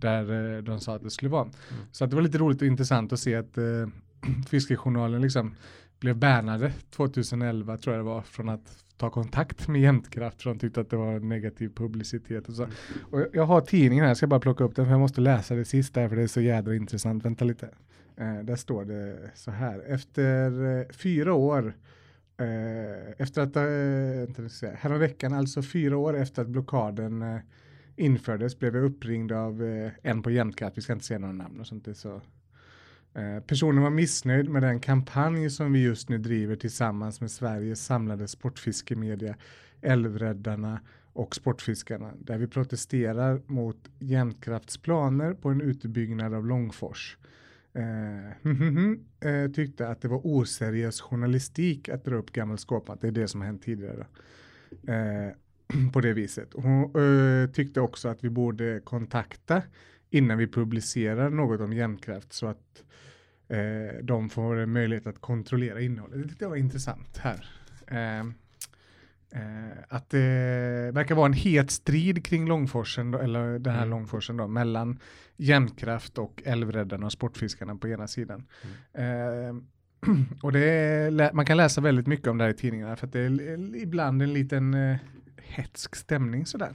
där 0.00 0.56
eh, 0.56 0.62
de 0.62 0.80
sa 0.80 0.96
att 0.96 1.02
det 1.02 1.10
skulle 1.10 1.30
vara. 1.30 1.42
Mm. 1.42 1.54
Så 1.92 2.04
att 2.04 2.10
det 2.10 2.16
var 2.16 2.22
lite 2.22 2.38
roligt 2.38 2.62
och 2.62 2.66
intressant 2.66 3.12
att 3.12 3.20
se 3.20 3.34
att 3.34 3.58
eh, 3.58 3.64
Fiskejournalen 4.48 5.22
liksom 5.22 5.54
blev 6.00 6.16
bärnade 6.16 6.72
2011 6.90 7.76
tror 7.76 7.96
jag 7.96 8.04
det 8.04 8.08
var 8.08 8.22
från 8.22 8.48
att 8.48 8.84
ta 9.00 9.10
kontakt 9.10 9.68
med 9.68 9.80
Jämtkraft 9.80 10.42
för 10.42 10.50
de 10.50 10.58
tyckte 10.58 10.80
att 10.80 10.90
det 10.90 10.96
var 10.96 11.20
negativ 11.20 11.68
publicitet 11.74 12.48
och 12.48 12.54
så. 12.54 12.62
Mm. 12.62 12.74
Och 13.10 13.26
jag 13.32 13.44
har 13.44 13.60
tidningen 13.60 14.02
här, 14.02 14.10
jag 14.10 14.16
ska 14.16 14.26
bara 14.26 14.40
plocka 14.40 14.64
upp 14.64 14.76
den 14.76 14.84
för 14.84 14.92
jag 14.92 15.00
måste 15.00 15.20
läsa 15.20 15.54
det 15.54 15.64
sista 15.64 16.08
för 16.08 16.16
det 16.16 16.22
är 16.22 16.26
så 16.26 16.40
jädra 16.40 16.74
intressant. 16.74 17.24
Vänta 17.24 17.44
lite. 17.44 17.68
Eh, 18.16 18.38
där 18.38 18.56
står 18.56 18.84
det 18.84 19.30
så 19.34 19.50
här. 19.50 19.80
Efter 19.86 20.78
eh, 20.78 20.86
fyra 20.90 21.34
år 21.34 21.74
eh, 22.36 23.10
efter 23.18 23.42
att, 23.42 23.56
eh, 23.56 24.72
häromveckan, 24.74 25.32
alltså 25.32 25.62
fyra 25.62 25.96
år 25.96 26.16
efter 26.16 26.42
att 26.42 26.48
blockaden 26.48 27.22
eh, 27.22 27.40
infördes 27.96 28.58
blev 28.58 28.76
jag 28.76 28.84
uppringd 28.84 29.32
av 29.32 29.64
eh, 29.64 29.92
en 30.02 30.22
på 30.22 30.30
Jämtkraft, 30.30 30.78
vi 30.78 30.82
ska 30.82 30.92
inte 30.92 31.04
säga 31.04 31.18
några 31.18 31.34
namn 31.34 31.60
och 31.60 31.66
sånt. 31.66 31.84
Det 31.84 31.94
så. 31.94 32.20
Eh, 33.14 33.40
personen 33.40 33.82
var 33.82 33.90
missnöjd 33.90 34.48
med 34.48 34.62
den 34.62 34.80
kampanj 34.80 35.50
som 35.50 35.72
vi 35.72 35.82
just 35.82 36.08
nu 36.08 36.18
driver 36.18 36.56
tillsammans 36.56 37.20
med 37.20 37.30
Sveriges 37.30 37.84
samlade 37.84 38.28
sportfiskemedia, 38.28 39.36
Älvräddarna 39.80 40.80
och 41.12 41.34
Sportfiskarna, 41.34 42.12
där 42.18 42.38
vi 42.38 42.46
protesterar 42.46 43.42
mot 43.46 43.90
Jämtkrafts 43.98 44.78
planer 44.78 45.34
på 45.34 45.48
en 45.48 45.60
utbyggnad 45.60 46.34
av 46.34 46.46
Långfors. 46.46 47.16
Eh, 47.72 49.30
eh, 49.30 49.50
tyckte 49.50 49.88
att 49.88 50.02
det 50.02 50.08
var 50.08 50.20
oseriös 50.26 51.00
journalistik 51.00 51.88
att 51.88 52.04
dra 52.04 52.16
upp 52.16 52.32
gammal 52.32 52.58
skåpmat. 52.58 53.00
Det 53.00 53.06
är 53.06 53.12
det 53.12 53.28
som 53.28 53.40
har 53.40 53.46
hänt 53.46 53.62
tidigare. 53.62 54.06
Eh, 54.86 55.34
på 55.92 56.00
det 56.00 56.12
viset. 56.12 56.48
Hon 56.54 56.82
eh, 56.84 57.50
tyckte 57.50 57.80
också 57.80 58.08
att 58.08 58.24
vi 58.24 58.30
borde 58.30 58.80
kontakta 58.84 59.62
innan 60.10 60.38
vi 60.38 60.46
publicerar 60.46 61.30
något 61.30 61.60
om 61.60 61.72
jämnkraft 61.72 62.32
så 62.32 62.46
att 62.46 62.84
eh, 63.48 64.02
de 64.02 64.30
får 64.30 64.66
möjlighet 64.66 65.06
att 65.06 65.20
kontrollera 65.20 65.80
innehållet. 65.80 66.38
Det 66.38 66.46
var 66.46 66.56
intressant 66.56 67.18
här. 67.18 67.46
Eh, 67.86 68.20
eh, 69.40 69.78
att 69.88 70.10
det 70.10 70.90
verkar 70.94 71.14
vara 71.14 71.26
en 71.26 71.32
het 71.32 71.70
strid 71.70 72.24
kring 72.24 72.48
Långforsen, 72.48 73.10
då, 73.10 73.18
eller 73.18 73.58
den 73.58 73.72
här 73.72 73.82
mm. 73.82 73.90
Långforsen 73.90 74.36
då, 74.36 74.46
mellan 74.46 74.98
jämnkraft 75.36 76.18
och 76.18 76.42
älvräddarna 76.44 77.06
och 77.06 77.12
sportfiskarna 77.12 77.76
på 77.76 77.88
ena 77.88 78.08
sidan. 78.08 78.46
Mm. 78.92 79.48
Eh, 79.48 79.62
och 80.42 80.52
det 80.52 80.70
är, 80.70 81.32
man 81.32 81.46
kan 81.46 81.56
läsa 81.56 81.80
väldigt 81.80 82.06
mycket 82.06 82.26
om 82.26 82.38
det 82.38 82.44
här 82.44 82.50
i 82.50 82.54
tidningarna 82.54 82.96
för 82.96 83.06
att 83.06 83.12
det 83.12 83.20
är 83.20 83.76
ibland 83.76 84.22
en 84.22 84.32
liten 84.32 84.74
eh, 84.74 84.96
hetsk 85.36 85.96
stämning 85.96 86.46
sådär. 86.46 86.74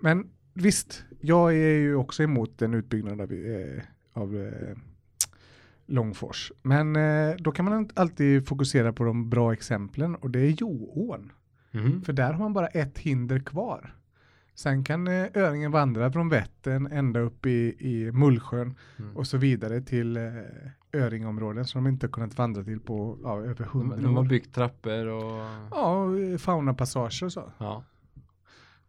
Men 0.00 0.30
visst, 0.54 1.04
jag 1.20 1.52
är 1.52 1.78
ju 1.78 1.94
också 1.94 2.22
emot 2.22 2.62
en 2.62 2.74
utbyggnad 2.74 3.20
av, 3.20 3.32
eh, 3.32 3.82
av 4.12 4.36
eh, 4.36 4.76
Långfors. 5.86 6.52
Men 6.62 6.96
eh, 6.96 7.34
då 7.38 7.52
kan 7.52 7.64
man 7.64 7.90
alltid 7.94 8.48
fokusera 8.48 8.92
på 8.92 9.04
de 9.04 9.30
bra 9.30 9.52
exemplen 9.52 10.14
och 10.14 10.30
det 10.30 10.40
är 10.40 10.50
Joån. 10.50 11.32
Mm. 11.72 12.02
För 12.02 12.12
där 12.12 12.32
har 12.32 12.38
man 12.38 12.52
bara 12.52 12.66
ett 12.66 12.98
hinder 12.98 13.38
kvar. 13.38 13.94
Sen 14.54 14.84
kan 14.84 15.08
eh, 15.08 15.26
öringen 15.34 15.70
vandra 15.70 16.12
från 16.12 16.28
Vättern 16.28 16.86
ända 16.86 17.20
upp 17.20 17.46
i, 17.46 17.76
i 17.78 18.12
Mullsjön 18.12 18.74
mm. 18.98 19.16
och 19.16 19.26
så 19.26 19.36
vidare 19.36 19.80
till 19.80 20.16
eh, 20.16 20.22
öringområden 20.92 21.64
som 21.64 21.84
de 21.84 21.90
inte 21.90 22.08
kunnat 22.08 22.38
vandra 22.38 22.64
till 22.64 22.80
på 22.80 23.18
ja, 23.22 23.40
över 23.40 23.64
hundra 23.64 23.96
år. 23.96 24.02
De 24.02 24.16
har 24.16 24.24
byggt 24.24 24.54
trappor 24.54 25.06
och... 25.06 25.46
Ja, 25.70 26.08
faunapassager 26.38 27.24
och 27.24 27.32
så. 27.32 27.52
Ja. 27.58 27.84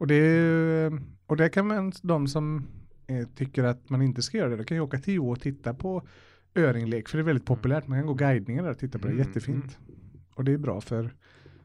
Och 0.02 0.08
det, 0.08 0.92
och 1.28 1.38
det 1.38 1.50
kan 1.50 1.68
man, 1.68 1.92
de 2.02 2.28
som 2.28 2.68
eh, 3.08 3.28
tycker 3.36 3.64
att 3.64 3.90
man 3.90 4.02
inte 4.02 4.22
ska 4.22 4.38
göra 4.38 4.50
det, 4.50 4.56
de 4.56 4.64
kan 4.64 4.78
ju 4.78 4.82
åka 4.82 4.98
till 4.98 5.14
Joå 5.14 5.32
och 5.32 5.42
titta 5.42 5.74
på 5.74 6.08
öringlek, 6.56 7.10
för 7.10 7.18
det 7.18 7.22
är 7.22 7.26
väldigt 7.26 7.50
mm. 7.50 7.58
populärt. 7.58 7.88
Man 7.88 8.00
kan 8.00 8.08
gå 8.08 8.14
guidningar 8.14 8.64
där 8.64 8.70
och 8.70 8.78
titta 8.78 9.00
på 9.00 9.08
det, 9.08 9.14
mm, 9.14 9.28
jättefint. 9.28 9.78
Mm. 9.88 10.00
Och 10.36 10.44
det 10.44 10.52
är 10.52 10.58
bra 10.58 10.82
för, 10.82 11.16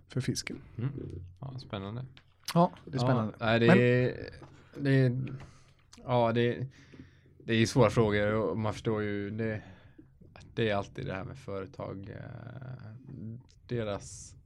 för 0.09 0.21
fisken. 0.21 0.59
Mm. 0.78 0.90
Ja, 1.40 1.59
spännande. 1.59 2.05
Ja, 2.55 2.73
det 2.85 2.97
är 2.97 2.99
spännande. 2.99 3.35
Ja, 3.38 3.59
det, 3.59 3.66
är, 3.66 4.31
det, 4.76 4.90
är, 4.90 5.23
ja, 6.05 6.33
det, 6.33 6.66
det 7.45 7.55
är 7.55 7.66
svåra 7.66 7.90
frågor 7.90 8.35
och 8.35 8.59
man 8.59 8.73
förstår 8.73 9.02
ju 9.02 9.31
det. 9.31 9.62
Det 10.55 10.71
är 10.71 10.76
alltid 10.76 11.07
det 11.07 11.12
här 11.12 11.25
med 11.25 11.38
företag. 11.38 12.11
Eh, 12.11 13.38
deras, 13.66 14.37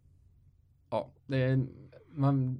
ja, 0.91 1.11
det 1.27 1.37
är, 1.37 1.67
man 2.15 2.59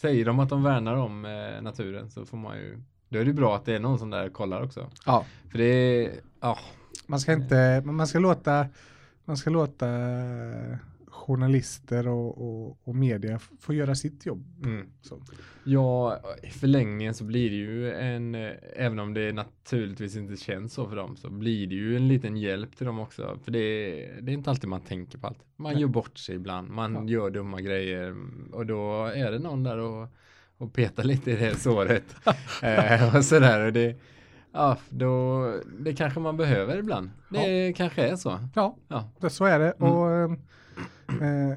säger 0.00 0.24
de 0.24 0.38
att 0.38 0.48
de 0.48 0.62
värnar 0.62 0.94
om 0.96 1.24
eh, 1.24 1.62
naturen 1.62 2.10
så 2.10 2.26
får 2.26 2.36
man 2.36 2.56
ju 2.56 2.82
då 3.08 3.18
är 3.18 3.24
det 3.24 3.32
bra 3.32 3.56
att 3.56 3.64
det 3.64 3.74
är 3.74 3.80
någon 3.80 3.98
som 3.98 4.10
där 4.10 4.28
kollar 4.28 4.62
också. 4.62 4.90
Ja. 5.06 5.24
För 5.50 5.58
det 5.58 5.64
är, 5.64 6.20
ja. 6.40 6.58
Man 7.06 7.20
ska 7.20 7.32
inte, 7.32 7.82
man 7.84 8.06
ska 8.06 8.18
låta, 8.18 8.66
man 9.24 9.36
ska 9.36 9.50
låta 9.50 9.86
journalister 11.30 12.08
och, 12.08 12.38
och, 12.38 12.78
och 12.84 12.96
media 12.96 13.38
får 13.60 13.74
göra 13.74 13.94
sitt 13.94 14.26
jobb. 14.26 14.44
Mm. 14.64 14.86
Ja, 15.64 16.20
i 16.42 16.50
förlängningen 16.50 17.14
så 17.14 17.24
blir 17.24 17.50
det 17.50 17.56
ju 17.56 17.92
en, 17.92 18.34
eh, 18.34 18.50
även 18.76 18.98
om 18.98 19.14
det 19.14 19.32
naturligtvis 19.32 20.16
inte 20.16 20.36
känns 20.36 20.72
så 20.72 20.88
för 20.88 20.96
dem, 20.96 21.16
så 21.16 21.30
blir 21.30 21.66
det 21.66 21.74
ju 21.74 21.96
en 21.96 22.08
liten 22.08 22.36
hjälp 22.36 22.76
till 22.76 22.86
dem 22.86 22.98
också. 22.98 23.38
För 23.44 23.50
det 23.50 23.58
är, 23.58 24.22
det 24.22 24.32
är 24.32 24.34
inte 24.34 24.50
alltid 24.50 24.68
man 24.68 24.80
tänker 24.80 25.18
på 25.18 25.26
allt. 25.26 25.44
Man 25.56 25.72
Nej. 25.72 25.82
gör 25.82 25.88
bort 25.88 26.18
sig 26.18 26.34
ibland, 26.34 26.70
man 26.70 26.94
ja. 26.94 27.04
gör 27.04 27.30
dumma 27.30 27.60
grejer 27.60 28.16
och 28.52 28.66
då 28.66 29.04
är 29.04 29.30
det 29.30 29.38
någon 29.38 29.62
där 29.62 29.78
och 29.78 30.08
och 30.60 30.72
peta 30.72 31.02
lite 31.02 31.30
i 31.30 31.36
det 31.36 31.54
såret. 31.54 32.16
eh, 32.62 33.16
och 33.16 33.24
sådär. 33.24 33.66
Och 33.66 33.72
det, 33.72 33.96
ja, 34.52 34.78
då, 34.88 35.54
det 35.78 35.92
kanske 35.94 36.20
man 36.20 36.36
behöver 36.36 36.76
ibland. 36.76 37.10
Det 37.28 37.66
ja. 37.66 37.74
kanske 37.76 38.02
är 38.02 38.16
så. 38.16 38.38
Ja, 38.54 38.76
ja. 38.88 39.10
Det, 39.20 39.30
så 39.30 39.44
är 39.44 39.58
det. 39.58 39.72
Mm. 39.72 39.92
Och, 39.92 40.10
eh, 41.22 41.56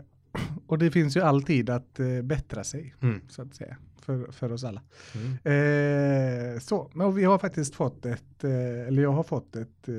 och 0.67 0.77
det 0.77 0.91
finns 0.91 1.17
ju 1.17 1.21
alltid 1.21 1.69
att 1.69 1.99
eh, 1.99 2.21
bättra 2.21 2.63
sig, 2.63 2.95
mm. 3.01 3.21
så 3.29 3.41
att 3.41 3.55
säga 3.55 3.77
för, 4.05 4.31
för 4.31 4.51
oss 4.51 4.63
alla. 4.63 4.81
Mm. 5.15 6.53
Eh, 6.53 6.59
så, 6.59 6.89
men 6.93 7.15
vi 7.15 7.23
har 7.23 7.37
faktiskt 7.37 7.75
fått 7.75 8.05
ett, 8.05 8.43
eh, 8.43 8.87
eller 8.87 9.01
jag 9.01 9.11
har 9.11 9.23
fått 9.23 9.55
ett 9.55 9.87
eh, 9.87 9.93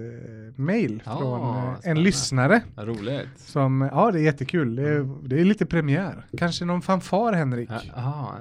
mail 0.56 1.02
ja, 1.06 1.18
från 1.18 1.56
eh, 1.56 1.90
en 1.90 2.02
lyssnare. 2.02 2.62
roligt. 2.76 3.38
Som, 3.38 3.88
ja 3.92 4.10
det 4.10 4.20
är 4.20 4.22
jättekul, 4.22 4.76
det 4.76 4.88
är, 4.88 4.96
mm. 4.96 5.28
det 5.28 5.40
är 5.40 5.44
lite 5.44 5.66
premiär. 5.66 6.26
Kanske 6.38 6.64
någon 6.64 6.82
fanfar 6.82 7.32
Henrik? 7.32 7.70
Ja, 7.96 8.34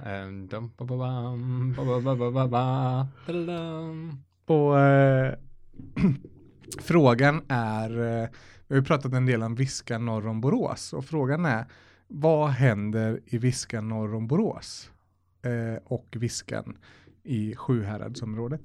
och 4.45 4.79
eh, 4.79 5.33
frågan 6.79 7.41
är, 7.47 7.89
eh, 7.89 8.29
vi 8.67 8.75
har 8.75 8.81
ju 8.81 8.83
pratat 8.83 9.13
en 9.13 9.25
del 9.25 9.43
om 9.43 9.55
Viska 9.55 9.97
norr 9.97 10.27
om 10.27 10.41
Borås 10.41 10.93
och 10.93 11.05
frågan 11.05 11.45
är 11.45 11.65
vad 12.07 12.49
händer 12.49 13.19
i 13.25 13.37
Viska 13.37 13.81
norr 13.81 14.15
om 14.15 14.27
Borås? 14.27 14.89
eh, 15.45 15.81
och 15.83 16.07
Viskan 16.19 16.77
i 17.23 17.55
Sjuhäradsområdet. 17.55 18.61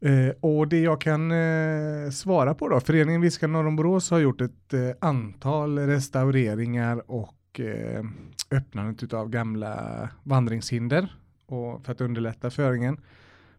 Eh, 0.00 0.28
och 0.40 0.68
det 0.68 0.80
jag 0.80 1.00
kan 1.00 1.30
eh, 1.30 2.10
svara 2.10 2.54
på 2.54 2.68
då, 2.68 2.80
föreningen 2.80 3.20
Viskan 3.20 3.52
norr 3.52 3.66
om 3.66 3.76
Borås 3.76 4.10
har 4.10 4.18
gjort 4.18 4.40
ett 4.40 4.74
eh, 4.74 4.90
antal 5.00 5.78
restaureringar 5.78 7.10
och 7.10 7.60
eh, 7.60 8.04
öppnandet 8.50 9.12
av 9.12 9.28
gamla 9.28 10.08
vandringshinder 10.22 11.16
och 11.46 11.84
för 11.84 11.92
att 11.92 12.00
underlätta 12.00 12.50
föringen. 12.50 13.00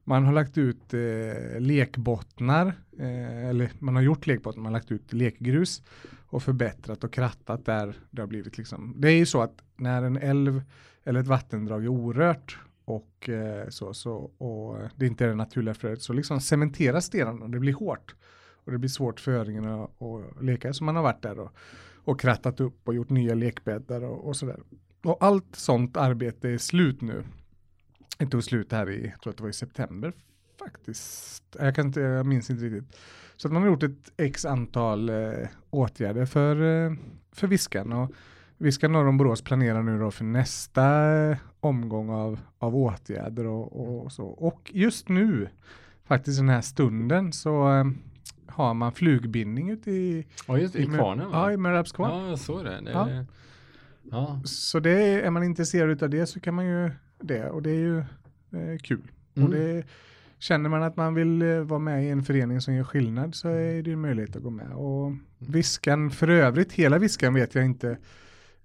Man 0.10 0.26
har 0.26 0.34
lagt 0.34 0.58
ut 0.58 0.94
eh, 0.94 1.60
lekbottnar, 1.60 2.68
eh, 3.00 3.48
eller 3.48 3.72
man 3.80 3.96
har 3.96 4.02
gjort 4.02 4.28
lekbottnar, 4.28 4.64
man 4.64 4.74
har 4.74 4.80
lagt 4.80 4.92
ut 4.92 5.14
lekgrus 5.14 5.84
och 6.28 6.44
förbättrat 6.44 7.04
och 7.04 7.14
krattat 7.14 7.66
där 7.66 7.96
det 8.12 8.22
har 8.22 8.28
blivit 8.28 8.58
liksom. 8.58 8.94
Det 8.98 9.08
är 9.08 9.16
ju 9.16 9.26
så 9.26 9.42
att 9.42 9.64
när 9.76 10.04
en 10.04 10.18
älv 10.18 10.62
eller 11.04 11.20
ett 11.20 11.28
vattendrag 11.28 11.84
är 11.84 11.92
orört 11.92 12.60
och 12.86 13.30
eh, 13.30 13.70
så, 13.70 13.94
så 13.94 14.14
och 14.16 14.78
det 14.96 15.06
inte 15.06 15.26
är 15.26 15.30
det 15.30 15.36
naturliga 15.36 15.74
flödet 15.74 16.02
så 16.02 16.14
liksom 16.14 16.42
cementeras 16.42 17.06
stenarna 17.06 17.46
och 17.46 17.50
det 17.50 17.60
blir 17.60 17.74
hårt 17.74 18.16
och 18.66 18.72
det 18.72 18.78
blir 18.78 18.90
svårt 18.90 19.20
för 19.20 19.32
öringen 19.32 19.66
att, 19.66 20.02
att 20.02 20.44
leka 20.44 20.74
så 20.74 20.84
man 20.84 20.96
har 20.96 21.04
varit 21.04 21.22
där 21.22 21.40
och, 21.40 21.52
och 21.96 22.20
krattat 22.20 22.60
upp 22.60 22.88
och 22.88 22.96
gjort 22.96 23.10
nya 23.10 23.36
lekbäddar 23.36 24.04
och, 24.04 24.28
och 24.28 24.36
sådär. 24.36 24.60
Och 25.04 25.18
allt 25.20 25.56
sånt 25.56 25.98
arbete 25.98 26.50
är 26.50 26.58
slut 26.58 27.02
nu. 27.02 27.24
Inte 28.20 28.32
tog 28.32 28.44
slut 28.44 28.72
här 28.72 28.90
i, 28.90 29.08
jag 29.08 29.22
tror 29.22 29.32
att 29.32 29.38
det 29.38 29.44
var 29.44 29.50
i 29.50 29.54
september 29.54 30.14
faktiskt. 30.60 31.44
Jag, 31.60 31.76
kan 31.76 31.86
inte, 31.86 32.02
jag 32.02 32.26
minns 32.26 32.50
inte 32.50 32.66
riktigt. 32.66 32.98
Så 33.36 33.48
att 33.48 33.54
man 33.54 33.62
har 33.62 33.70
gjort 33.70 33.84
ett 33.84 34.12
x 34.18 34.46
antal 34.46 35.10
eh, 35.10 35.48
åtgärder 35.70 36.26
för, 36.26 36.86
eh, 36.86 36.94
för 37.32 37.48
Viskan. 37.48 37.94
Och 37.94 38.12
Viskan 38.58 38.92
norr 38.92 39.08
om 39.08 39.18
Borås 39.18 39.42
planerar 39.42 39.84
nu 39.84 40.00
då 40.00 40.12
för 40.12 40.24
nästa 40.24 41.16
eh, 41.16 41.38
omgång 41.60 42.10
av, 42.10 42.40
av 42.60 42.76
åtgärder 42.76 43.46
och, 43.46 44.04
och, 44.04 44.12
så. 44.12 44.26
Och 44.26 44.72
just 44.74 45.10
nu, 45.10 45.50
faktiskt 46.06 46.40
den 46.40 46.50
här 46.50 46.62
stunden, 46.62 47.34
så 47.34 47.74
eh, 47.74 47.86
har 48.48 48.74
man 48.74 48.92
flugbindning 48.92 49.70
ute 49.70 49.92
i, 49.92 50.28
ja, 50.48 50.58
just, 50.58 50.76
i, 50.76 50.82
i 50.82 50.86
kvarnen. 50.86 51.30
Ja, 51.32 51.52
i 51.52 51.58
Mörarps 51.58 51.92
kvarn. 51.92 52.24
Ja, 52.24 52.30
jag 52.30 52.40
såg 52.40 52.66
det. 52.66 52.82
det 52.82 52.92
ja. 52.92 53.26
ja. 54.12 54.42
Så 54.46 54.80
det, 54.80 55.22
är 55.22 55.30
man 55.30 55.44
intresserad 55.44 56.04
av 56.04 56.10
det 56.10 56.28
så 56.28 56.40
kan 56.40 56.54
man 56.54 56.66
ju 56.66 56.92
det 57.20 57.50
och 57.50 57.62
det 57.62 57.70
är 57.70 57.76
ju 57.76 57.98
eh, 57.98 58.78
kul. 58.84 59.12
Mm. 59.36 59.48
Och 59.48 59.56
det 59.56 59.84
Känner 60.40 60.70
man 60.70 60.84
att 60.84 60.98
man 60.98 61.14
vill 61.14 61.42
eh, 61.42 61.60
vara 61.60 61.80
med 61.80 62.06
i 62.06 62.10
en 62.10 62.24
förening 62.24 62.62
som 62.62 62.74
gör 62.74 62.84
skillnad 62.84 63.36
så 63.36 63.50
är 63.50 63.82
det 63.82 63.92
en 63.92 64.02
möjlighet 64.02 64.36
att 64.36 64.44
gå 64.44 64.50
med. 64.50 64.72
Och 64.74 65.08
mm. 65.08 65.20
Viskan 65.38 66.12
för 66.12 66.28
övrigt, 66.28 66.74
hela 66.74 66.98
Viskan 66.98 67.34
vet 67.34 67.56
jag 67.56 67.66
inte 67.66 67.98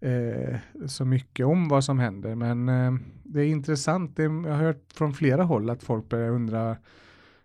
eh, 0.00 0.56
så 0.86 1.04
mycket 1.04 1.46
om 1.46 1.68
vad 1.68 1.84
som 1.84 1.98
händer. 1.98 2.34
Men 2.34 2.68
eh, 2.68 2.94
det 3.22 3.40
är 3.40 3.46
intressant, 3.46 4.16
det, 4.16 4.22
jag 4.22 4.28
har 4.30 4.64
hört 4.64 4.84
från 4.94 5.14
flera 5.14 5.42
håll 5.42 5.70
att 5.70 5.82
folk 5.82 6.08
börjar 6.08 6.30
undra 6.30 6.76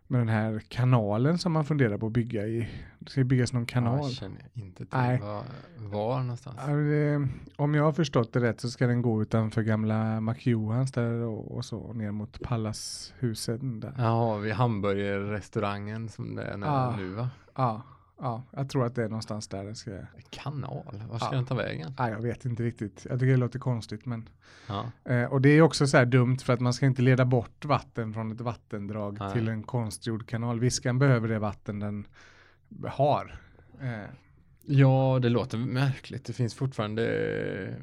med 0.07 0.21
den 0.21 0.29
här 0.29 0.61
kanalen 0.67 1.37
som 1.37 1.51
man 1.51 1.65
funderar 1.65 1.97
på 1.97 2.07
att 2.07 2.11
bygga 2.11 2.47
i. 2.47 2.69
Det 2.99 3.09
ska 3.09 3.23
byggas 3.23 3.53
någon 3.53 3.65
kanal. 3.65 3.99
Jag 4.03 4.11
känner 4.11 4.41
inte 4.53 4.77
till 4.77 4.87
Nej. 4.91 5.19
Var, 5.19 5.43
var 5.77 6.19
någonstans. 6.19 6.57
om 7.55 7.75
jag 7.75 7.83
har 7.83 7.91
förstått 7.91 8.33
det 8.33 8.39
rätt 8.39 8.61
så 8.61 8.69
ska 8.69 8.87
den 8.87 9.01
gå 9.01 9.21
utanför 9.21 9.61
gamla 9.61 10.21
McJohans 10.21 10.91
där 10.91 11.13
och, 11.21 11.65
så 11.65 11.93
ner 11.93 12.11
mot 12.11 12.41
Pallashuset. 12.41 13.59
Där. 13.63 13.93
Ja, 13.97 14.35
vid 14.35 14.53
hamburgerrestaurangen 14.53 16.09
som 16.09 16.35
det 16.35 16.43
är 16.43 16.57
ja, 16.57 16.95
nu 16.97 17.09
va? 17.09 17.29
Ja, 17.55 17.81
ja, 18.19 18.43
jag 18.51 18.69
tror 18.69 18.85
att 18.85 18.95
det 18.95 19.03
är 19.03 19.09
någonstans 19.09 19.47
där 19.47 19.63
den 19.63 19.75
ska. 19.75 19.91
Kanal, 20.29 21.03
var 21.09 21.17
ska 21.17 21.27
ja. 21.27 21.31
den 21.31 21.45
ta 21.45 21.55
vägen? 21.55 21.93
Ja, 21.97 22.09
jag 22.09 22.21
vet 22.21 22.45
inte 22.45 22.63
riktigt. 22.63 23.05
Jag 23.09 23.19
tycker 23.19 23.31
det 23.31 23.37
låter 23.37 23.59
konstigt 23.59 24.05
men. 24.05 24.29
Ja. 24.67 24.91
Eh, 25.03 25.23
och 25.23 25.41
det 25.41 25.49
är 25.49 25.61
också 25.61 25.87
så 25.87 25.97
här 25.97 26.05
dumt 26.05 26.37
för 26.37 26.53
att 26.53 26.59
man 26.59 26.73
ska 26.73 26.85
inte 26.85 27.01
leda 27.01 27.25
bort 27.25 27.65
vatten 27.65 28.13
från 28.13 28.31
ett 28.31 28.41
vattendrag 28.41 29.17
Nej. 29.19 29.33
till 29.33 29.47
en 29.47 29.63
konstgjord 29.63 30.27
kanal. 30.27 30.59
Viskan 30.59 30.99
behöver 30.99 31.27
det 31.27 31.39
vatten 31.39 31.79
den 31.79 32.07
har. 32.87 33.39
Eh. 33.81 34.09
Ja, 34.69 35.19
det 35.21 35.29
låter 35.29 35.57
märkligt. 35.57 36.25
Det 36.25 36.33
finns 36.33 36.55
fortfarande 36.55 37.77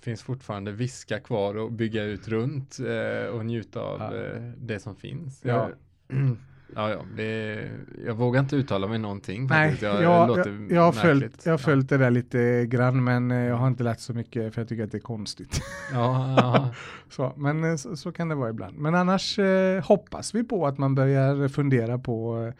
finns 0.00 0.22
fortfarande 0.22 0.72
viska 0.72 1.20
kvar 1.20 1.56
och 1.56 1.72
bygga 1.72 2.04
ut 2.04 2.28
runt 2.28 2.78
eh, 2.78 3.28
och 3.28 3.46
njuta 3.46 3.80
av 3.80 4.00
ja. 4.00 4.16
eh, 4.16 4.42
det 4.56 4.80
som 4.80 4.96
finns. 4.96 5.44
Ja. 5.44 5.70
Ja, 6.76 6.90
ja 6.90 7.04
det, 7.16 7.70
jag 8.06 8.14
vågar 8.14 8.40
inte 8.40 8.56
uttala 8.56 8.86
mig 8.86 8.98
någonting. 8.98 9.46
Nej, 9.46 9.78
jag, 9.80 10.02
jag, 10.02 10.38
jag, 10.38 10.70
jag, 10.70 10.82
har 10.82 10.92
följt, 10.92 11.46
jag 11.46 11.52
har 11.52 11.58
följt 11.58 11.88
det 11.88 11.98
där 11.98 12.10
lite 12.10 12.66
grann, 12.66 13.04
men 13.04 13.30
eh, 13.30 13.38
jag 13.38 13.56
har 13.56 13.68
inte 13.68 13.82
lärt 13.82 14.00
så 14.00 14.14
mycket 14.14 14.54
för 14.54 14.60
jag 14.60 14.68
tycker 14.68 14.84
att 14.84 14.92
det 14.92 14.98
är 14.98 15.00
konstigt. 15.00 15.60
Ja, 15.92 16.70
så, 17.10 17.32
men 17.36 17.64
eh, 17.64 17.76
så, 17.76 17.96
så, 17.96 18.12
kan 18.12 18.28
det 18.28 18.34
vara 18.34 18.50
ibland. 18.50 18.78
Men 18.78 18.94
annars 18.94 19.38
eh, 19.38 19.84
hoppas 19.84 20.34
vi 20.34 20.44
på 20.44 20.66
att 20.66 20.78
man 20.78 20.94
börjar 20.94 21.48
fundera 21.48 21.98
på 21.98 22.44
eh, 22.46 22.54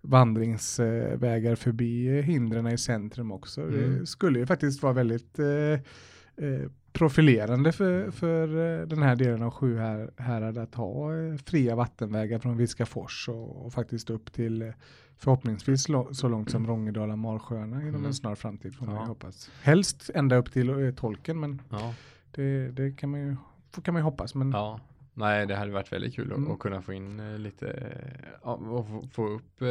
vandringsvägar 0.00 1.54
förbi 1.54 2.22
hindren 2.22 2.66
i 2.66 2.78
centrum 2.78 3.32
också. 3.32 3.60
Mm. 3.60 3.98
Det 3.98 4.06
skulle 4.06 4.38
ju 4.38 4.46
faktiskt 4.46 4.82
vara 4.82 4.92
väldigt 4.92 5.38
eh, 5.38 6.66
profilerande 6.92 7.72
för, 7.72 8.10
för 8.10 8.48
eh, 8.48 8.86
den 8.86 9.02
här 9.02 9.16
delen 9.16 9.42
av 9.42 9.50
Sjuhärad 9.50 10.58
att 10.58 10.74
ha 10.74 11.16
eh, 11.16 11.36
fria 11.36 11.74
vattenvägar 11.74 12.38
från 12.38 12.56
Viskafors 12.56 13.28
och, 13.28 13.66
och 13.66 13.72
faktiskt 13.72 14.10
upp 14.10 14.32
till 14.32 14.62
eh, 14.62 14.68
förhoppningsvis 15.16 15.86
så 16.12 16.28
långt 16.28 16.50
som 16.50 16.66
Rångedala 16.66 17.16
Marsjöarna 17.16 17.82
inom 17.82 17.94
mm. 17.94 18.04
en 18.04 18.14
snar 18.14 18.34
framtid 18.34 18.74
får 18.74 18.86
man 18.86 18.94
ja. 18.94 19.04
hoppas. 19.04 19.50
Helst 19.62 20.10
ända 20.14 20.36
upp 20.36 20.52
till 20.52 20.94
tolken 20.96 21.40
men 21.40 21.62
ja. 21.70 21.94
det, 22.30 22.68
det, 22.68 22.92
kan 22.92 23.10
man 23.10 23.20
ju 23.20 23.36
kan 23.82 23.94
man 23.94 24.00
ju 24.00 24.04
hoppas. 24.04 24.34
Men 24.34 24.50
ja. 24.50 24.80
Nej, 25.14 25.46
det 25.46 25.56
hade 25.56 25.72
varit 25.72 25.92
väldigt 25.92 26.14
kul 26.14 26.32
mm. 26.32 26.52
att, 26.52 26.58
kunna 26.58 26.82
få 26.82 26.92
in 26.92 27.42
lite 27.42 27.92
och 28.40 28.86
få 29.12 29.28
upp 29.28 29.62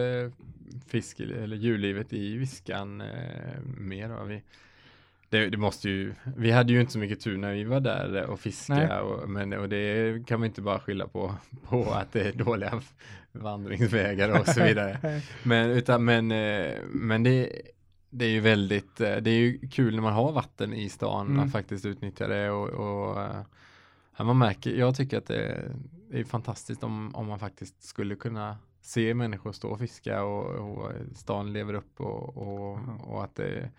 fisk 0.88 1.20
eller 1.20 1.58
djurlivet 1.58 2.14
i 2.14 2.38
Viskan 2.38 3.04
mer. 3.78 4.10
Då. 4.10 4.24
Vi, 4.24 4.44
det, 5.30 5.50
det, 5.50 5.58
måste 5.58 5.90
ju, 5.90 6.14
vi 6.38 6.52
hade 6.52 6.74
ju 6.74 6.80
inte 6.80 6.92
så 6.92 7.00
mycket 7.00 7.22
tur 7.22 7.38
när 7.38 7.54
vi 7.54 7.64
var 7.64 7.80
där 7.80 8.26
och 8.26 8.40
fiskade 8.40 9.02
och, 9.02 9.30
men, 9.30 9.54
och 9.54 9.70
det 9.70 10.28
kan 10.28 10.40
man 10.40 10.48
inte 10.48 10.62
bara 10.62 10.80
skylla 10.80 11.08
på, 11.08 11.36
på 11.64 11.92
att 11.92 12.12
det 12.12 12.22
är 12.22 12.32
dåliga 12.34 12.82
vandringsvägar 13.32 14.40
och 14.40 14.48
så 14.48 14.64
vidare. 14.64 15.22
men, 15.44 15.70
utan, 15.70 16.06
men, 16.06 16.32
eh, 16.32 16.74
men 16.88 17.24
det, 17.24 17.62
det 18.10 18.26
är 18.26 18.30
ju 18.30 18.40
väldigt, 18.40 19.02
eh, 19.02 19.16
det 19.16 19.30
är 19.30 19.40
ju 19.40 19.68
kul 19.68 19.96
när 19.96 20.02
man 20.02 20.14
har 20.14 20.32
vatten 20.32 20.74
i 20.74 20.90
stan 20.90 21.28
mm. 21.28 21.40
att 21.40 21.52
faktiskt 21.52 21.86
utnyttja 21.86 22.28
det 22.28 22.50
och, 22.50 22.70
och 22.70 23.22
eh, 23.22 23.42
ja, 24.18 24.24
man 24.24 24.38
märker, 24.38 24.72
jag 24.72 24.96
tycker 24.96 25.18
att 25.18 25.28
det, 25.28 25.72
det 26.10 26.20
är 26.20 26.24
fantastiskt 26.24 26.84
om, 26.84 27.16
om 27.16 27.28
man 27.28 27.40
faktiskt 27.40 27.84
skulle 27.84 28.16
kunna 28.16 28.58
se 28.82 29.14
människor 29.14 29.52
stå 29.52 29.70
och 29.70 29.80
fiska 29.80 30.24
och, 30.24 30.46
och 30.46 30.92
stan 31.16 31.54
lever 31.54 31.74
upp 31.74 32.00
och, 32.02 32.38
och, 32.38 32.80
och 33.02 33.24
att 33.24 33.36
det 33.36 33.70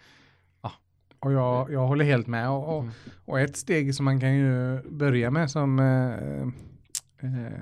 och 1.20 1.32
jag, 1.32 1.72
jag 1.72 1.86
håller 1.86 2.04
helt 2.04 2.26
med. 2.26 2.50
Och, 2.50 2.76
och, 2.76 2.82
mm. 2.82 2.94
och, 3.24 3.40
ett 3.40 3.56
steg 3.56 3.94
som 3.94 4.04
man 4.04 4.20
kan 4.20 4.36
ju 4.36 4.82
börja 4.82 5.30
med 5.30 5.50
som, 5.50 5.78
eh, 5.78 6.42
eh, 7.28 7.60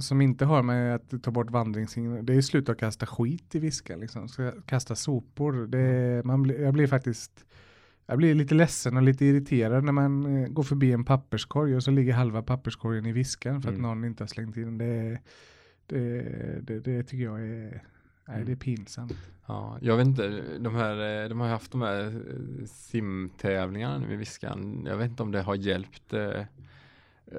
som 0.00 0.20
inte 0.20 0.44
har 0.44 0.62
med 0.62 0.94
att 0.94 1.22
ta 1.22 1.30
bort 1.30 1.50
vandringshinder, 1.50 2.22
det 2.22 2.34
är 2.34 2.40
sluta 2.40 2.74
kasta 2.74 3.06
skit 3.06 3.54
i 3.54 3.58
viska. 3.58 3.96
Liksom. 3.96 4.28
Kasta 4.66 4.96
sopor. 4.96 5.66
Det, 5.66 5.78
mm. 5.78 6.26
man 6.26 6.42
blir, 6.42 6.60
jag 6.60 6.74
blir 6.74 6.86
faktiskt 6.86 7.44
jag 8.06 8.18
blir 8.18 8.34
lite 8.34 8.54
ledsen 8.54 8.96
och 8.96 9.02
lite 9.02 9.24
irriterad 9.24 9.84
när 9.84 9.92
man 9.92 10.42
eh, 10.42 10.48
går 10.48 10.62
förbi 10.62 10.92
en 10.92 11.04
papperskorg 11.04 11.76
och 11.76 11.82
så 11.82 11.90
ligger 11.90 12.12
halva 12.12 12.42
papperskorgen 12.42 13.06
i 13.06 13.12
viskan 13.12 13.62
för 13.62 13.68
att 13.68 13.78
mm. 13.78 13.82
någon 13.82 14.04
inte 14.04 14.22
har 14.22 14.28
slängt 14.28 14.56
in 14.56 14.78
det. 14.78 15.18
Det, 15.86 16.22
det, 16.62 16.80
det 16.80 17.02
tycker 17.02 17.24
jag 17.24 17.40
är 17.40 17.82
Nej, 18.24 18.44
det 18.44 18.52
är 18.52 18.56
pinsamt. 18.56 19.12
Ja, 19.46 19.78
jag 19.80 19.96
vet 19.96 20.06
inte, 20.06 20.42
de, 20.58 20.74
här, 20.74 21.28
de 21.28 21.40
har 21.40 21.48
haft 21.48 21.72
de 21.72 21.82
här 21.82 22.04
eh, 22.04 22.66
simtävlingarna 22.66 23.98
nu 23.98 24.12
i 24.12 24.16
Viskan. 24.16 24.86
Jag 24.86 24.96
vet 24.96 25.10
inte 25.10 25.22
om 25.22 25.32
det 25.32 25.42
har 25.42 25.54
hjälpt 25.54 26.12
eh, 26.12 26.44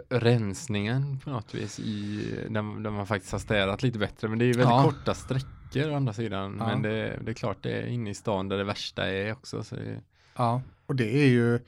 rensningen 0.10 1.20
på 1.20 1.30
något 1.30 1.56
vis 1.56 1.80
i 1.80 2.20
där, 2.50 2.84
där 2.84 2.92
man 2.92 3.08
faktiskt 3.08 3.32
har 3.32 3.40
städat 3.40 3.84
lite 3.84 4.00
bättre. 4.00 4.28
Men 4.28 4.40
det 4.40 4.46
är 4.46 4.48
väldigt 4.48 4.66
ja. 4.66 4.84
korta 4.84 5.14
sträckor 5.14 5.92
å 5.92 5.96
andra 5.96 6.14
sidan. 6.14 6.56
Ja. 6.60 6.68
Men 6.68 6.82
det, 6.82 7.20
det, 7.24 7.32
är 7.32 7.36
klart 7.36 7.58
det 7.62 7.72
är 7.72 7.88
inne 7.88 8.10
i 8.10 8.14
stan 8.14 8.50
där 8.50 8.58
det 8.58 8.64
värsta 8.64 9.08
är 9.10 9.32
också. 9.32 9.64
Så 9.64 9.76
det... 9.76 10.02
Ja, 10.36 10.62
och 10.86 10.96
det 10.96 11.24
är 11.24 11.28
ju 11.28 11.60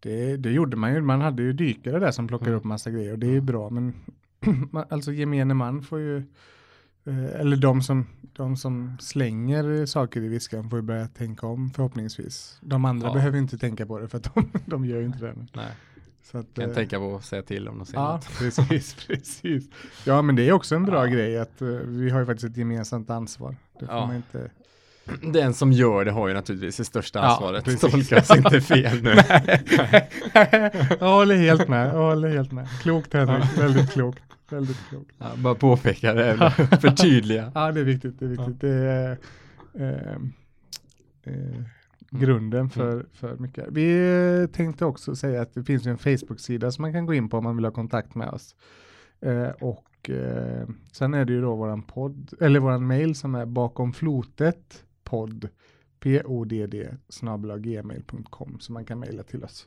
det, 0.00 0.36
det 0.36 0.50
gjorde 0.50 0.76
man 0.76 0.94
ju. 0.94 1.00
Man 1.00 1.20
hade 1.20 1.42
ju 1.42 1.52
dykare 1.52 1.98
där 1.98 2.10
som 2.10 2.28
plockade 2.28 2.50
mm. 2.50 2.58
upp 2.58 2.64
massa 2.64 2.90
grejer 2.90 3.12
och 3.12 3.18
det 3.18 3.26
är 3.26 3.32
ju 3.32 3.40
bra. 3.40 3.70
Men 3.70 3.94
alltså 4.90 5.12
gemene 5.12 5.54
man 5.54 5.82
får 5.82 5.98
ju 6.00 6.16
eh, 6.16 6.22
eller 7.12 7.56
de 7.56 7.82
som, 7.82 8.06
de 8.32 8.56
som 8.56 8.96
slänger 9.00 9.86
saker 9.86 10.20
i 10.20 10.28
viskan 10.28 10.70
får 10.70 10.78
ju 10.78 10.82
börja 10.82 11.06
tänka 11.06 11.46
om 11.46 11.70
förhoppningsvis. 11.70 12.58
De 12.60 12.84
andra 12.84 13.08
ja. 13.08 13.14
behöver 13.14 13.38
inte 13.38 13.58
tänka 13.58 13.86
på 13.86 13.98
det 13.98 14.08
för 14.08 14.18
att 14.18 14.34
de, 14.34 14.50
de 14.66 14.84
gör 14.84 14.98
ju 14.98 15.06
inte 15.06 15.18
det. 15.18 15.34
Nej. 15.52 15.70
Så 16.22 16.38
att, 16.38 16.54
kan 16.54 16.70
äh, 16.70 16.74
tänka 16.74 16.98
på 16.98 17.16
att 17.16 17.24
säga 17.24 17.42
till 17.42 17.68
om 17.68 17.78
de 17.78 17.86
ser 17.86 17.94
ja, 17.94 18.12
något. 18.12 18.28
Precis, 18.38 18.94
precis. 18.94 19.68
Ja, 20.04 20.22
men 20.22 20.36
det 20.36 20.48
är 20.48 20.52
också 20.52 20.74
en 20.74 20.84
bra 20.84 21.06
ja. 21.06 21.12
grej 21.12 21.38
att 21.38 21.62
uh, 21.62 21.68
vi 21.68 22.10
har 22.10 22.20
ju 22.20 22.26
faktiskt 22.26 22.50
ett 22.50 22.56
gemensamt 22.56 23.10
ansvar. 23.10 23.56
Det 23.80 23.86
får 23.86 23.94
ja. 23.94 24.06
man 24.06 24.16
inte 24.16 24.50
den 25.32 25.54
som 25.54 25.72
gör 25.72 26.04
det 26.04 26.10
har 26.10 26.28
ju 26.28 26.34
naturligtvis 26.34 26.76
det 26.76 26.84
största 26.84 27.20
ansvaret. 27.20 27.66
Ja, 27.66 27.88
Tolkas 27.88 28.36
inte 28.36 28.60
fel 28.60 29.02
nu. 29.02 29.10
jag 31.00 31.12
håller 31.12 31.36
helt 31.36 31.68
med. 31.68 31.88
Jag 31.88 32.02
håller 32.02 32.28
helt 32.28 32.52
med. 32.52 32.68
Klokt 32.82 33.12
Henrik, 33.12 33.58
väldigt 33.58 33.92
klokt. 33.92 34.22
Väldigt 34.54 34.88
klokt. 34.88 35.14
Ja, 35.18 35.30
bara 35.36 35.54
påpeka 35.54 36.14
det, 36.14 36.50
förtydliga. 36.80 37.52
ja, 37.54 37.72
det 37.72 37.80
är 37.80 37.84
viktigt. 37.84 38.18
Det 38.18 38.24
är, 38.24 38.28
viktigt. 38.28 38.60
Det 38.60 38.70
är 38.70 39.18
eh, 39.74 40.16
eh, 41.22 41.62
grunden 42.10 42.60
mm. 42.60 42.70
för, 42.70 42.92
mm. 42.92 43.06
för 43.12 43.36
mycket. 43.36 43.66
Vi 43.70 44.48
tänkte 44.52 44.84
också 44.84 45.16
säga 45.16 45.42
att 45.42 45.54
det 45.54 45.64
finns 45.64 45.86
en 45.86 45.98
Facebook-sida 45.98 46.70
som 46.70 46.82
man 46.82 46.92
kan 46.92 47.06
gå 47.06 47.14
in 47.14 47.28
på 47.28 47.38
om 47.38 47.44
man 47.44 47.56
vill 47.56 47.64
ha 47.64 47.72
kontakt 47.72 48.14
med 48.14 48.28
oss. 48.28 48.54
Eh, 49.20 49.48
och 49.48 50.10
eh, 50.10 50.68
sen 50.92 51.14
är 51.14 51.24
det 51.24 51.32
ju 51.32 51.40
då 51.40 51.54
våran 51.54 51.82
podd, 51.82 52.32
eller 52.40 52.60
våran 52.60 52.86
mail 52.86 53.14
som 53.14 53.34
är 53.34 53.46
bakom 53.46 53.92
flotet 53.92 54.84
podd 55.04 55.48
podd 56.04 56.58
gmail.com 57.62 58.56
så 58.60 58.72
man 58.72 58.84
kan 58.84 58.98
mejla 58.98 59.22
till 59.22 59.44
oss. 59.44 59.66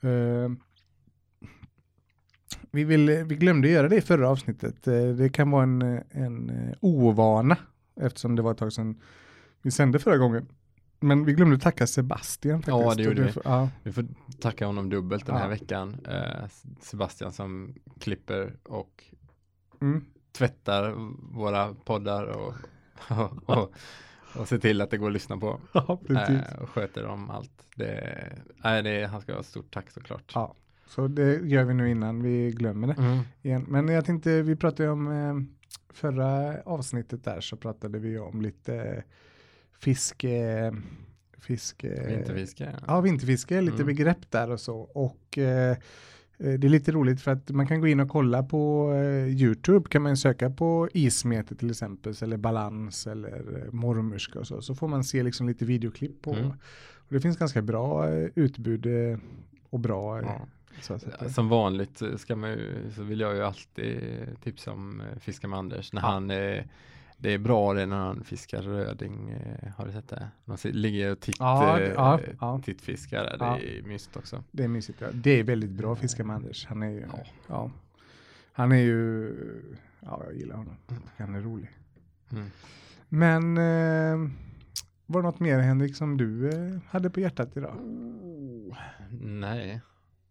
Mm. 0.00 0.14
Uh, 0.14 0.50
vi, 2.70 2.84
vill, 2.84 3.10
vi 3.10 3.36
glömde 3.36 3.68
göra 3.68 3.88
det 3.88 3.96
i 3.96 4.00
förra 4.00 4.28
avsnittet. 4.28 4.88
Uh, 4.88 5.14
det 5.14 5.28
kan 5.28 5.50
vara 5.50 5.62
en, 5.62 5.82
en 6.10 6.50
uh, 6.50 6.74
ovana 6.80 7.56
eftersom 8.00 8.36
det 8.36 8.42
var 8.42 8.52
ett 8.52 8.58
tag 8.58 8.72
sedan 8.72 9.00
vi 9.62 9.70
sände 9.70 9.98
förra 9.98 10.16
gången. 10.16 10.48
Men 11.00 11.24
vi 11.24 11.32
glömde 11.32 11.58
tacka 11.58 11.86
Sebastian. 11.86 12.62
Faktiskt. 12.62 12.86
Ja, 12.86 12.94
det 12.94 13.02
gjorde 13.02 13.22
vi. 13.22 13.32
Ja. 13.44 13.68
Vi 13.82 13.92
får 13.92 14.06
tacka 14.40 14.66
honom 14.66 14.90
dubbelt 14.90 15.26
den 15.26 15.34
ja. 15.34 15.40
här 15.40 15.48
veckan. 15.48 15.96
Sebastian 16.80 17.32
som 17.32 17.74
klipper 18.00 18.56
och 18.62 19.04
mm. 19.80 20.04
tvättar 20.32 20.94
våra 21.34 21.74
poddar 21.74 22.24
och, 22.24 22.54
och, 23.18 23.58
och 23.58 23.74
och 24.38 24.48
se 24.48 24.58
till 24.58 24.80
att 24.80 24.90
det 24.90 24.96
går 24.96 25.06
att 25.06 25.12
lyssna 25.12 25.36
på. 25.36 25.60
Ja, 25.72 26.00
precis. 26.06 26.54
Och 26.60 26.68
sköter 26.68 27.06
om 27.06 27.30
allt. 27.30 27.66
Det, 27.74 28.32
äh, 28.64 28.82
det, 28.82 29.06
han 29.06 29.20
ska 29.20 29.34
ha 29.34 29.42
stort 29.42 29.74
tack 29.74 29.90
såklart. 29.90 30.32
Ja, 30.34 30.54
så 30.86 31.08
det 31.08 31.40
gör 31.48 31.64
vi 31.64 31.74
nu 31.74 31.90
innan 31.90 32.22
vi 32.22 32.50
glömmer 32.50 32.86
det 32.86 32.92
mm. 32.92 33.18
igen. 33.42 33.64
Men 33.68 33.88
jag 33.88 34.04
tänkte, 34.04 34.42
vi 34.42 34.56
pratade 34.56 34.88
om 34.88 35.08
eh, 35.08 35.34
förra 35.94 36.60
avsnittet 36.62 37.24
där 37.24 37.40
så 37.40 37.56
pratade 37.56 37.98
vi 37.98 38.18
om 38.18 38.42
lite 38.42 39.04
fiske 39.78 40.74
fiske. 41.38 42.06
Vinterfiske. 42.08 42.76
Ja, 42.86 43.00
vinterfiske, 43.00 43.60
lite 43.60 43.74
mm. 43.74 43.86
begrepp 43.86 44.30
där 44.30 44.50
och 44.50 44.60
så. 44.60 44.76
Och 44.78 45.38
eh, 45.38 45.76
Eh, 46.38 46.52
det 46.52 46.66
är 46.66 46.68
lite 46.68 46.92
roligt 46.92 47.20
för 47.20 47.30
att 47.30 47.50
man 47.50 47.66
kan 47.66 47.80
gå 47.80 47.86
in 47.86 48.00
och 48.00 48.08
kolla 48.08 48.42
på 48.42 48.92
eh, 48.92 49.28
YouTube 49.28 49.88
kan 49.88 50.02
man 50.02 50.16
söka 50.16 50.50
på 50.50 50.88
ismete 50.92 51.54
till 51.54 51.70
exempel 51.70 52.14
eller 52.22 52.36
balans 52.36 53.06
eller 53.06 53.64
eh, 53.64 53.72
mormorska 53.72 54.38
och 54.38 54.46
så. 54.46 54.62
Så 54.62 54.74
får 54.74 54.88
man 54.88 55.04
se 55.04 55.22
liksom 55.22 55.48
lite 55.48 55.64
videoklipp 55.64 56.22
på. 56.22 56.32
Mm. 56.32 56.50
Och 56.96 57.14
det 57.14 57.20
finns 57.20 57.36
ganska 57.36 57.62
bra 57.62 58.08
utbud 58.34 58.86
och 59.70 59.80
bra. 59.80 60.22
Ja. 60.22 60.46
Som 61.34 61.48
vanligt 61.48 62.02
ska 62.16 62.36
man 62.36 62.50
ju, 62.50 62.90
så 62.94 63.02
vill 63.02 63.20
jag 63.20 63.34
ju 63.34 63.42
alltid 63.42 64.00
tipsa 64.42 64.72
om 64.72 65.02
Fiska 65.20 65.48
med 65.48 65.58
Anders 65.58 65.92
när 65.92 66.02
ja. 66.02 66.08
han 66.08 66.30
det 67.18 67.34
är 67.34 67.38
bra 67.38 67.74
det 67.74 67.86
när 67.86 67.96
han 67.96 68.24
fiskar 68.24 68.62
röding. 68.62 69.30
Eh, 69.30 69.68
har 69.76 69.86
du 69.86 69.92
sett 69.92 70.08
det? 70.08 70.28
Man 70.44 70.58
ligger 70.64 71.12
och 71.12 71.20
titt, 71.20 71.36
ja, 71.38 71.80
eh, 71.80 71.92
ja, 71.92 72.20
ja. 72.40 72.60
tittfiskar. 72.64 73.24
Det 73.24 73.36
ja. 73.40 73.58
är 73.58 73.82
mysigt 73.82 74.16
också. 74.16 74.44
Det 74.50 74.64
är 74.64 74.68
mysigt. 74.68 75.00
Ja. 75.00 75.06
Det 75.14 75.30
är 75.30 75.44
väldigt 75.44 75.70
bra 75.70 75.92
att 75.92 75.98
fiska 75.98 76.24
med 76.24 76.36
Anders. 76.36 76.66
Han 76.66 76.82
är 76.82 76.90
ju, 76.90 77.00
ja. 77.00 77.18
ja. 77.46 77.70
Han 78.52 78.72
är 78.72 78.76
ju, 78.76 79.34
ja 80.00 80.22
jag 80.24 80.36
gillar 80.36 80.56
honom. 80.56 80.76
Han 81.16 81.34
är 81.34 81.40
rolig. 81.40 81.70
Mm. 82.32 82.50
Men 83.08 83.56
eh, 83.56 84.30
var 85.06 85.22
det 85.22 85.28
något 85.28 85.40
mer 85.40 85.58
Henrik 85.58 85.96
som 85.96 86.16
du 86.16 86.48
eh, 86.48 86.78
hade 86.88 87.10
på 87.10 87.20
hjärtat 87.20 87.56
idag? 87.56 87.76
Oh, 87.76 88.76
nej, 89.20 89.80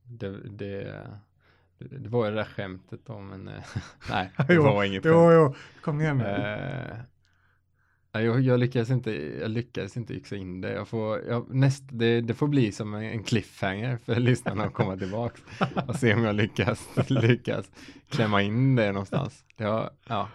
det, 0.07 0.49
det 0.49 1.07
det 1.77 2.09
var 2.09 2.25
ju 2.25 2.31
det 2.31 2.37
där 2.37 2.45
skämtet 2.45 3.09
om 3.09 3.33
en, 3.33 3.47
eh, 3.47 3.63
nej, 4.09 4.31
det 4.47 4.53
jo, 4.53 4.63
var 4.63 4.83
inget 4.83 5.05
Jo, 5.05 5.31
jo, 5.31 5.55
kom 5.81 6.01
igen 6.01 6.17
nu. 6.17 6.23
Uh, 6.23 6.97
jag, 8.23 8.41
jag, 8.41 8.59
lyckades 8.59 8.89
inte, 8.89 9.11
jag 9.39 9.51
lyckades 9.51 9.97
inte 9.97 10.13
yxa 10.13 10.35
in 10.35 10.61
det. 10.61 10.73
Jag 10.73 10.87
får, 10.87 11.21
jag, 11.21 11.55
näst, 11.55 11.83
det, 11.89 12.21
det 12.21 12.33
får 12.33 12.47
bli 12.47 12.71
som 12.71 12.93
en 12.93 13.23
cliffhanger 13.23 13.97
för 13.97 14.15
lyssnarna 14.19 14.63
att 14.63 14.73
komma 14.73 14.97
tillbaka 14.97 15.41
och 15.87 15.95
se 15.95 16.13
om 16.13 16.23
jag 16.23 16.35
lyckas, 16.35 16.89
lyckas 17.07 17.71
klämma 18.09 18.41
in 18.41 18.75
det 18.75 18.91
någonstans. 18.91 19.45
Jag, 19.57 19.89
ja. 20.07 20.29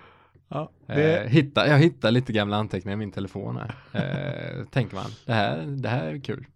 Ja, 0.49 0.71
det... 0.87 1.19
eh, 1.19 1.29
hitta, 1.29 1.69
jag 1.69 1.79
hittar 1.79 2.11
lite 2.11 2.33
gamla 2.33 2.57
anteckningar 2.57 2.95
i 2.95 2.99
min 2.99 3.13
telefon 3.13 3.57
här. 3.57 3.75
Eh, 3.93 4.65
tänker 4.65 4.95
man, 4.95 5.11
det 5.27 5.33
här, 5.33 5.67
det 5.67 5.89
här 5.89 6.07
är 6.07 6.19
kul. 6.19 6.47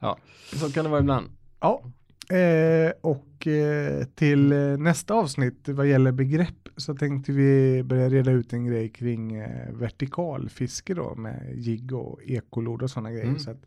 Ja, 0.00 0.18
så 0.52 0.72
kan 0.72 0.84
det 0.84 0.90
vara 0.90 1.00
ibland. 1.00 1.30
Ja, 1.60 1.82
Eh, 2.30 2.92
och 3.00 3.46
eh, 3.46 4.04
till 4.04 4.52
eh, 4.52 4.58
nästa 4.58 5.14
avsnitt 5.14 5.68
vad 5.68 5.86
gäller 5.86 6.12
begrepp 6.12 6.68
så 6.76 6.94
tänkte 6.94 7.32
vi 7.32 7.82
börja 7.82 8.08
reda 8.08 8.30
ut 8.30 8.52
en 8.52 8.66
grej 8.66 8.88
kring 8.88 9.34
eh, 9.34 9.72
vertikalfiske 9.72 10.94
då 10.94 11.14
med 11.14 11.52
jigg 11.54 11.92
och 11.92 12.22
ekolod 12.22 12.82
och 12.82 12.90
sådana 12.90 13.10
grejer. 13.10 13.24
Mm. 13.24 13.38
Så 13.38 13.50
att 13.50 13.66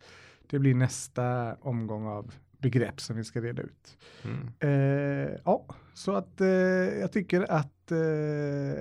det 0.49 0.59
blir 0.59 0.75
nästa 0.75 1.55
omgång 1.55 2.07
av 2.07 2.33
begrepp 2.57 3.01
som 3.01 3.15
vi 3.15 3.23
ska 3.23 3.41
reda 3.41 3.61
ut. 3.61 3.97
Mm. 4.23 4.49
Eh, 4.59 5.39
ja, 5.45 5.65
så 5.93 6.15
att 6.15 6.41
eh, 6.41 6.47
jag 6.99 7.11
tycker 7.11 7.51
att 7.51 7.67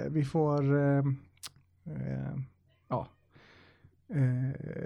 vi 0.09 0.25
får 0.25 0.65
ja, 2.89 3.09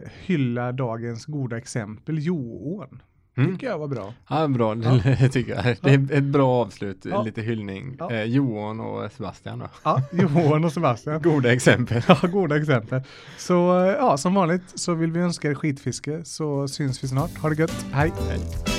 hylla 0.04 0.72
dagens 0.72 1.26
goda 1.26 1.59
exempel, 1.59 2.26
Joån. 2.26 3.02
Mm. 3.37 3.53
Tycker 3.53 3.66
jag 3.66 3.79
var 3.79 3.88
bra. 3.88 4.14
Ja, 4.29 4.49
bra, 4.49 4.75
det 5.20 5.29
tycker 5.29 5.55
jag. 5.55 5.77
Det 5.81 5.90
är 5.90 6.18
ett 6.18 6.25
bra 6.25 6.49
avslut, 6.49 7.05
ja. 7.05 7.23
lite 7.23 7.42
hyllning. 7.42 7.97
Ja. 7.99 8.11
Eh, 8.12 8.23
Johan 8.23 8.81
och 8.81 9.12
Sebastian 9.12 9.59
då. 9.59 9.66
Ja, 9.83 10.03
Johan 10.12 10.64
och 10.64 10.73
Sebastian. 10.73 11.23
goda 11.23 11.53
exempel. 11.53 12.03
Ja, 12.23 12.29
goda 12.29 12.57
exempel. 12.57 13.03
Så 13.38 13.55
ja, 13.99 14.16
som 14.16 14.35
vanligt 14.35 14.62
så 14.75 14.94
vill 14.94 15.12
vi 15.12 15.20
önska 15.20 15.51
er 15.51 15.55
skitfiske 15.55 16.25
så 16.25 16.68
syns 16.68 17.05
vi 17.05 17.09
snart. 17.09 17.38
Ha 17.38 17.49
det 17.49 17.57
gött. 17.57 17.87
Hej. 17.92 18.12
Hej. 18.29 18.74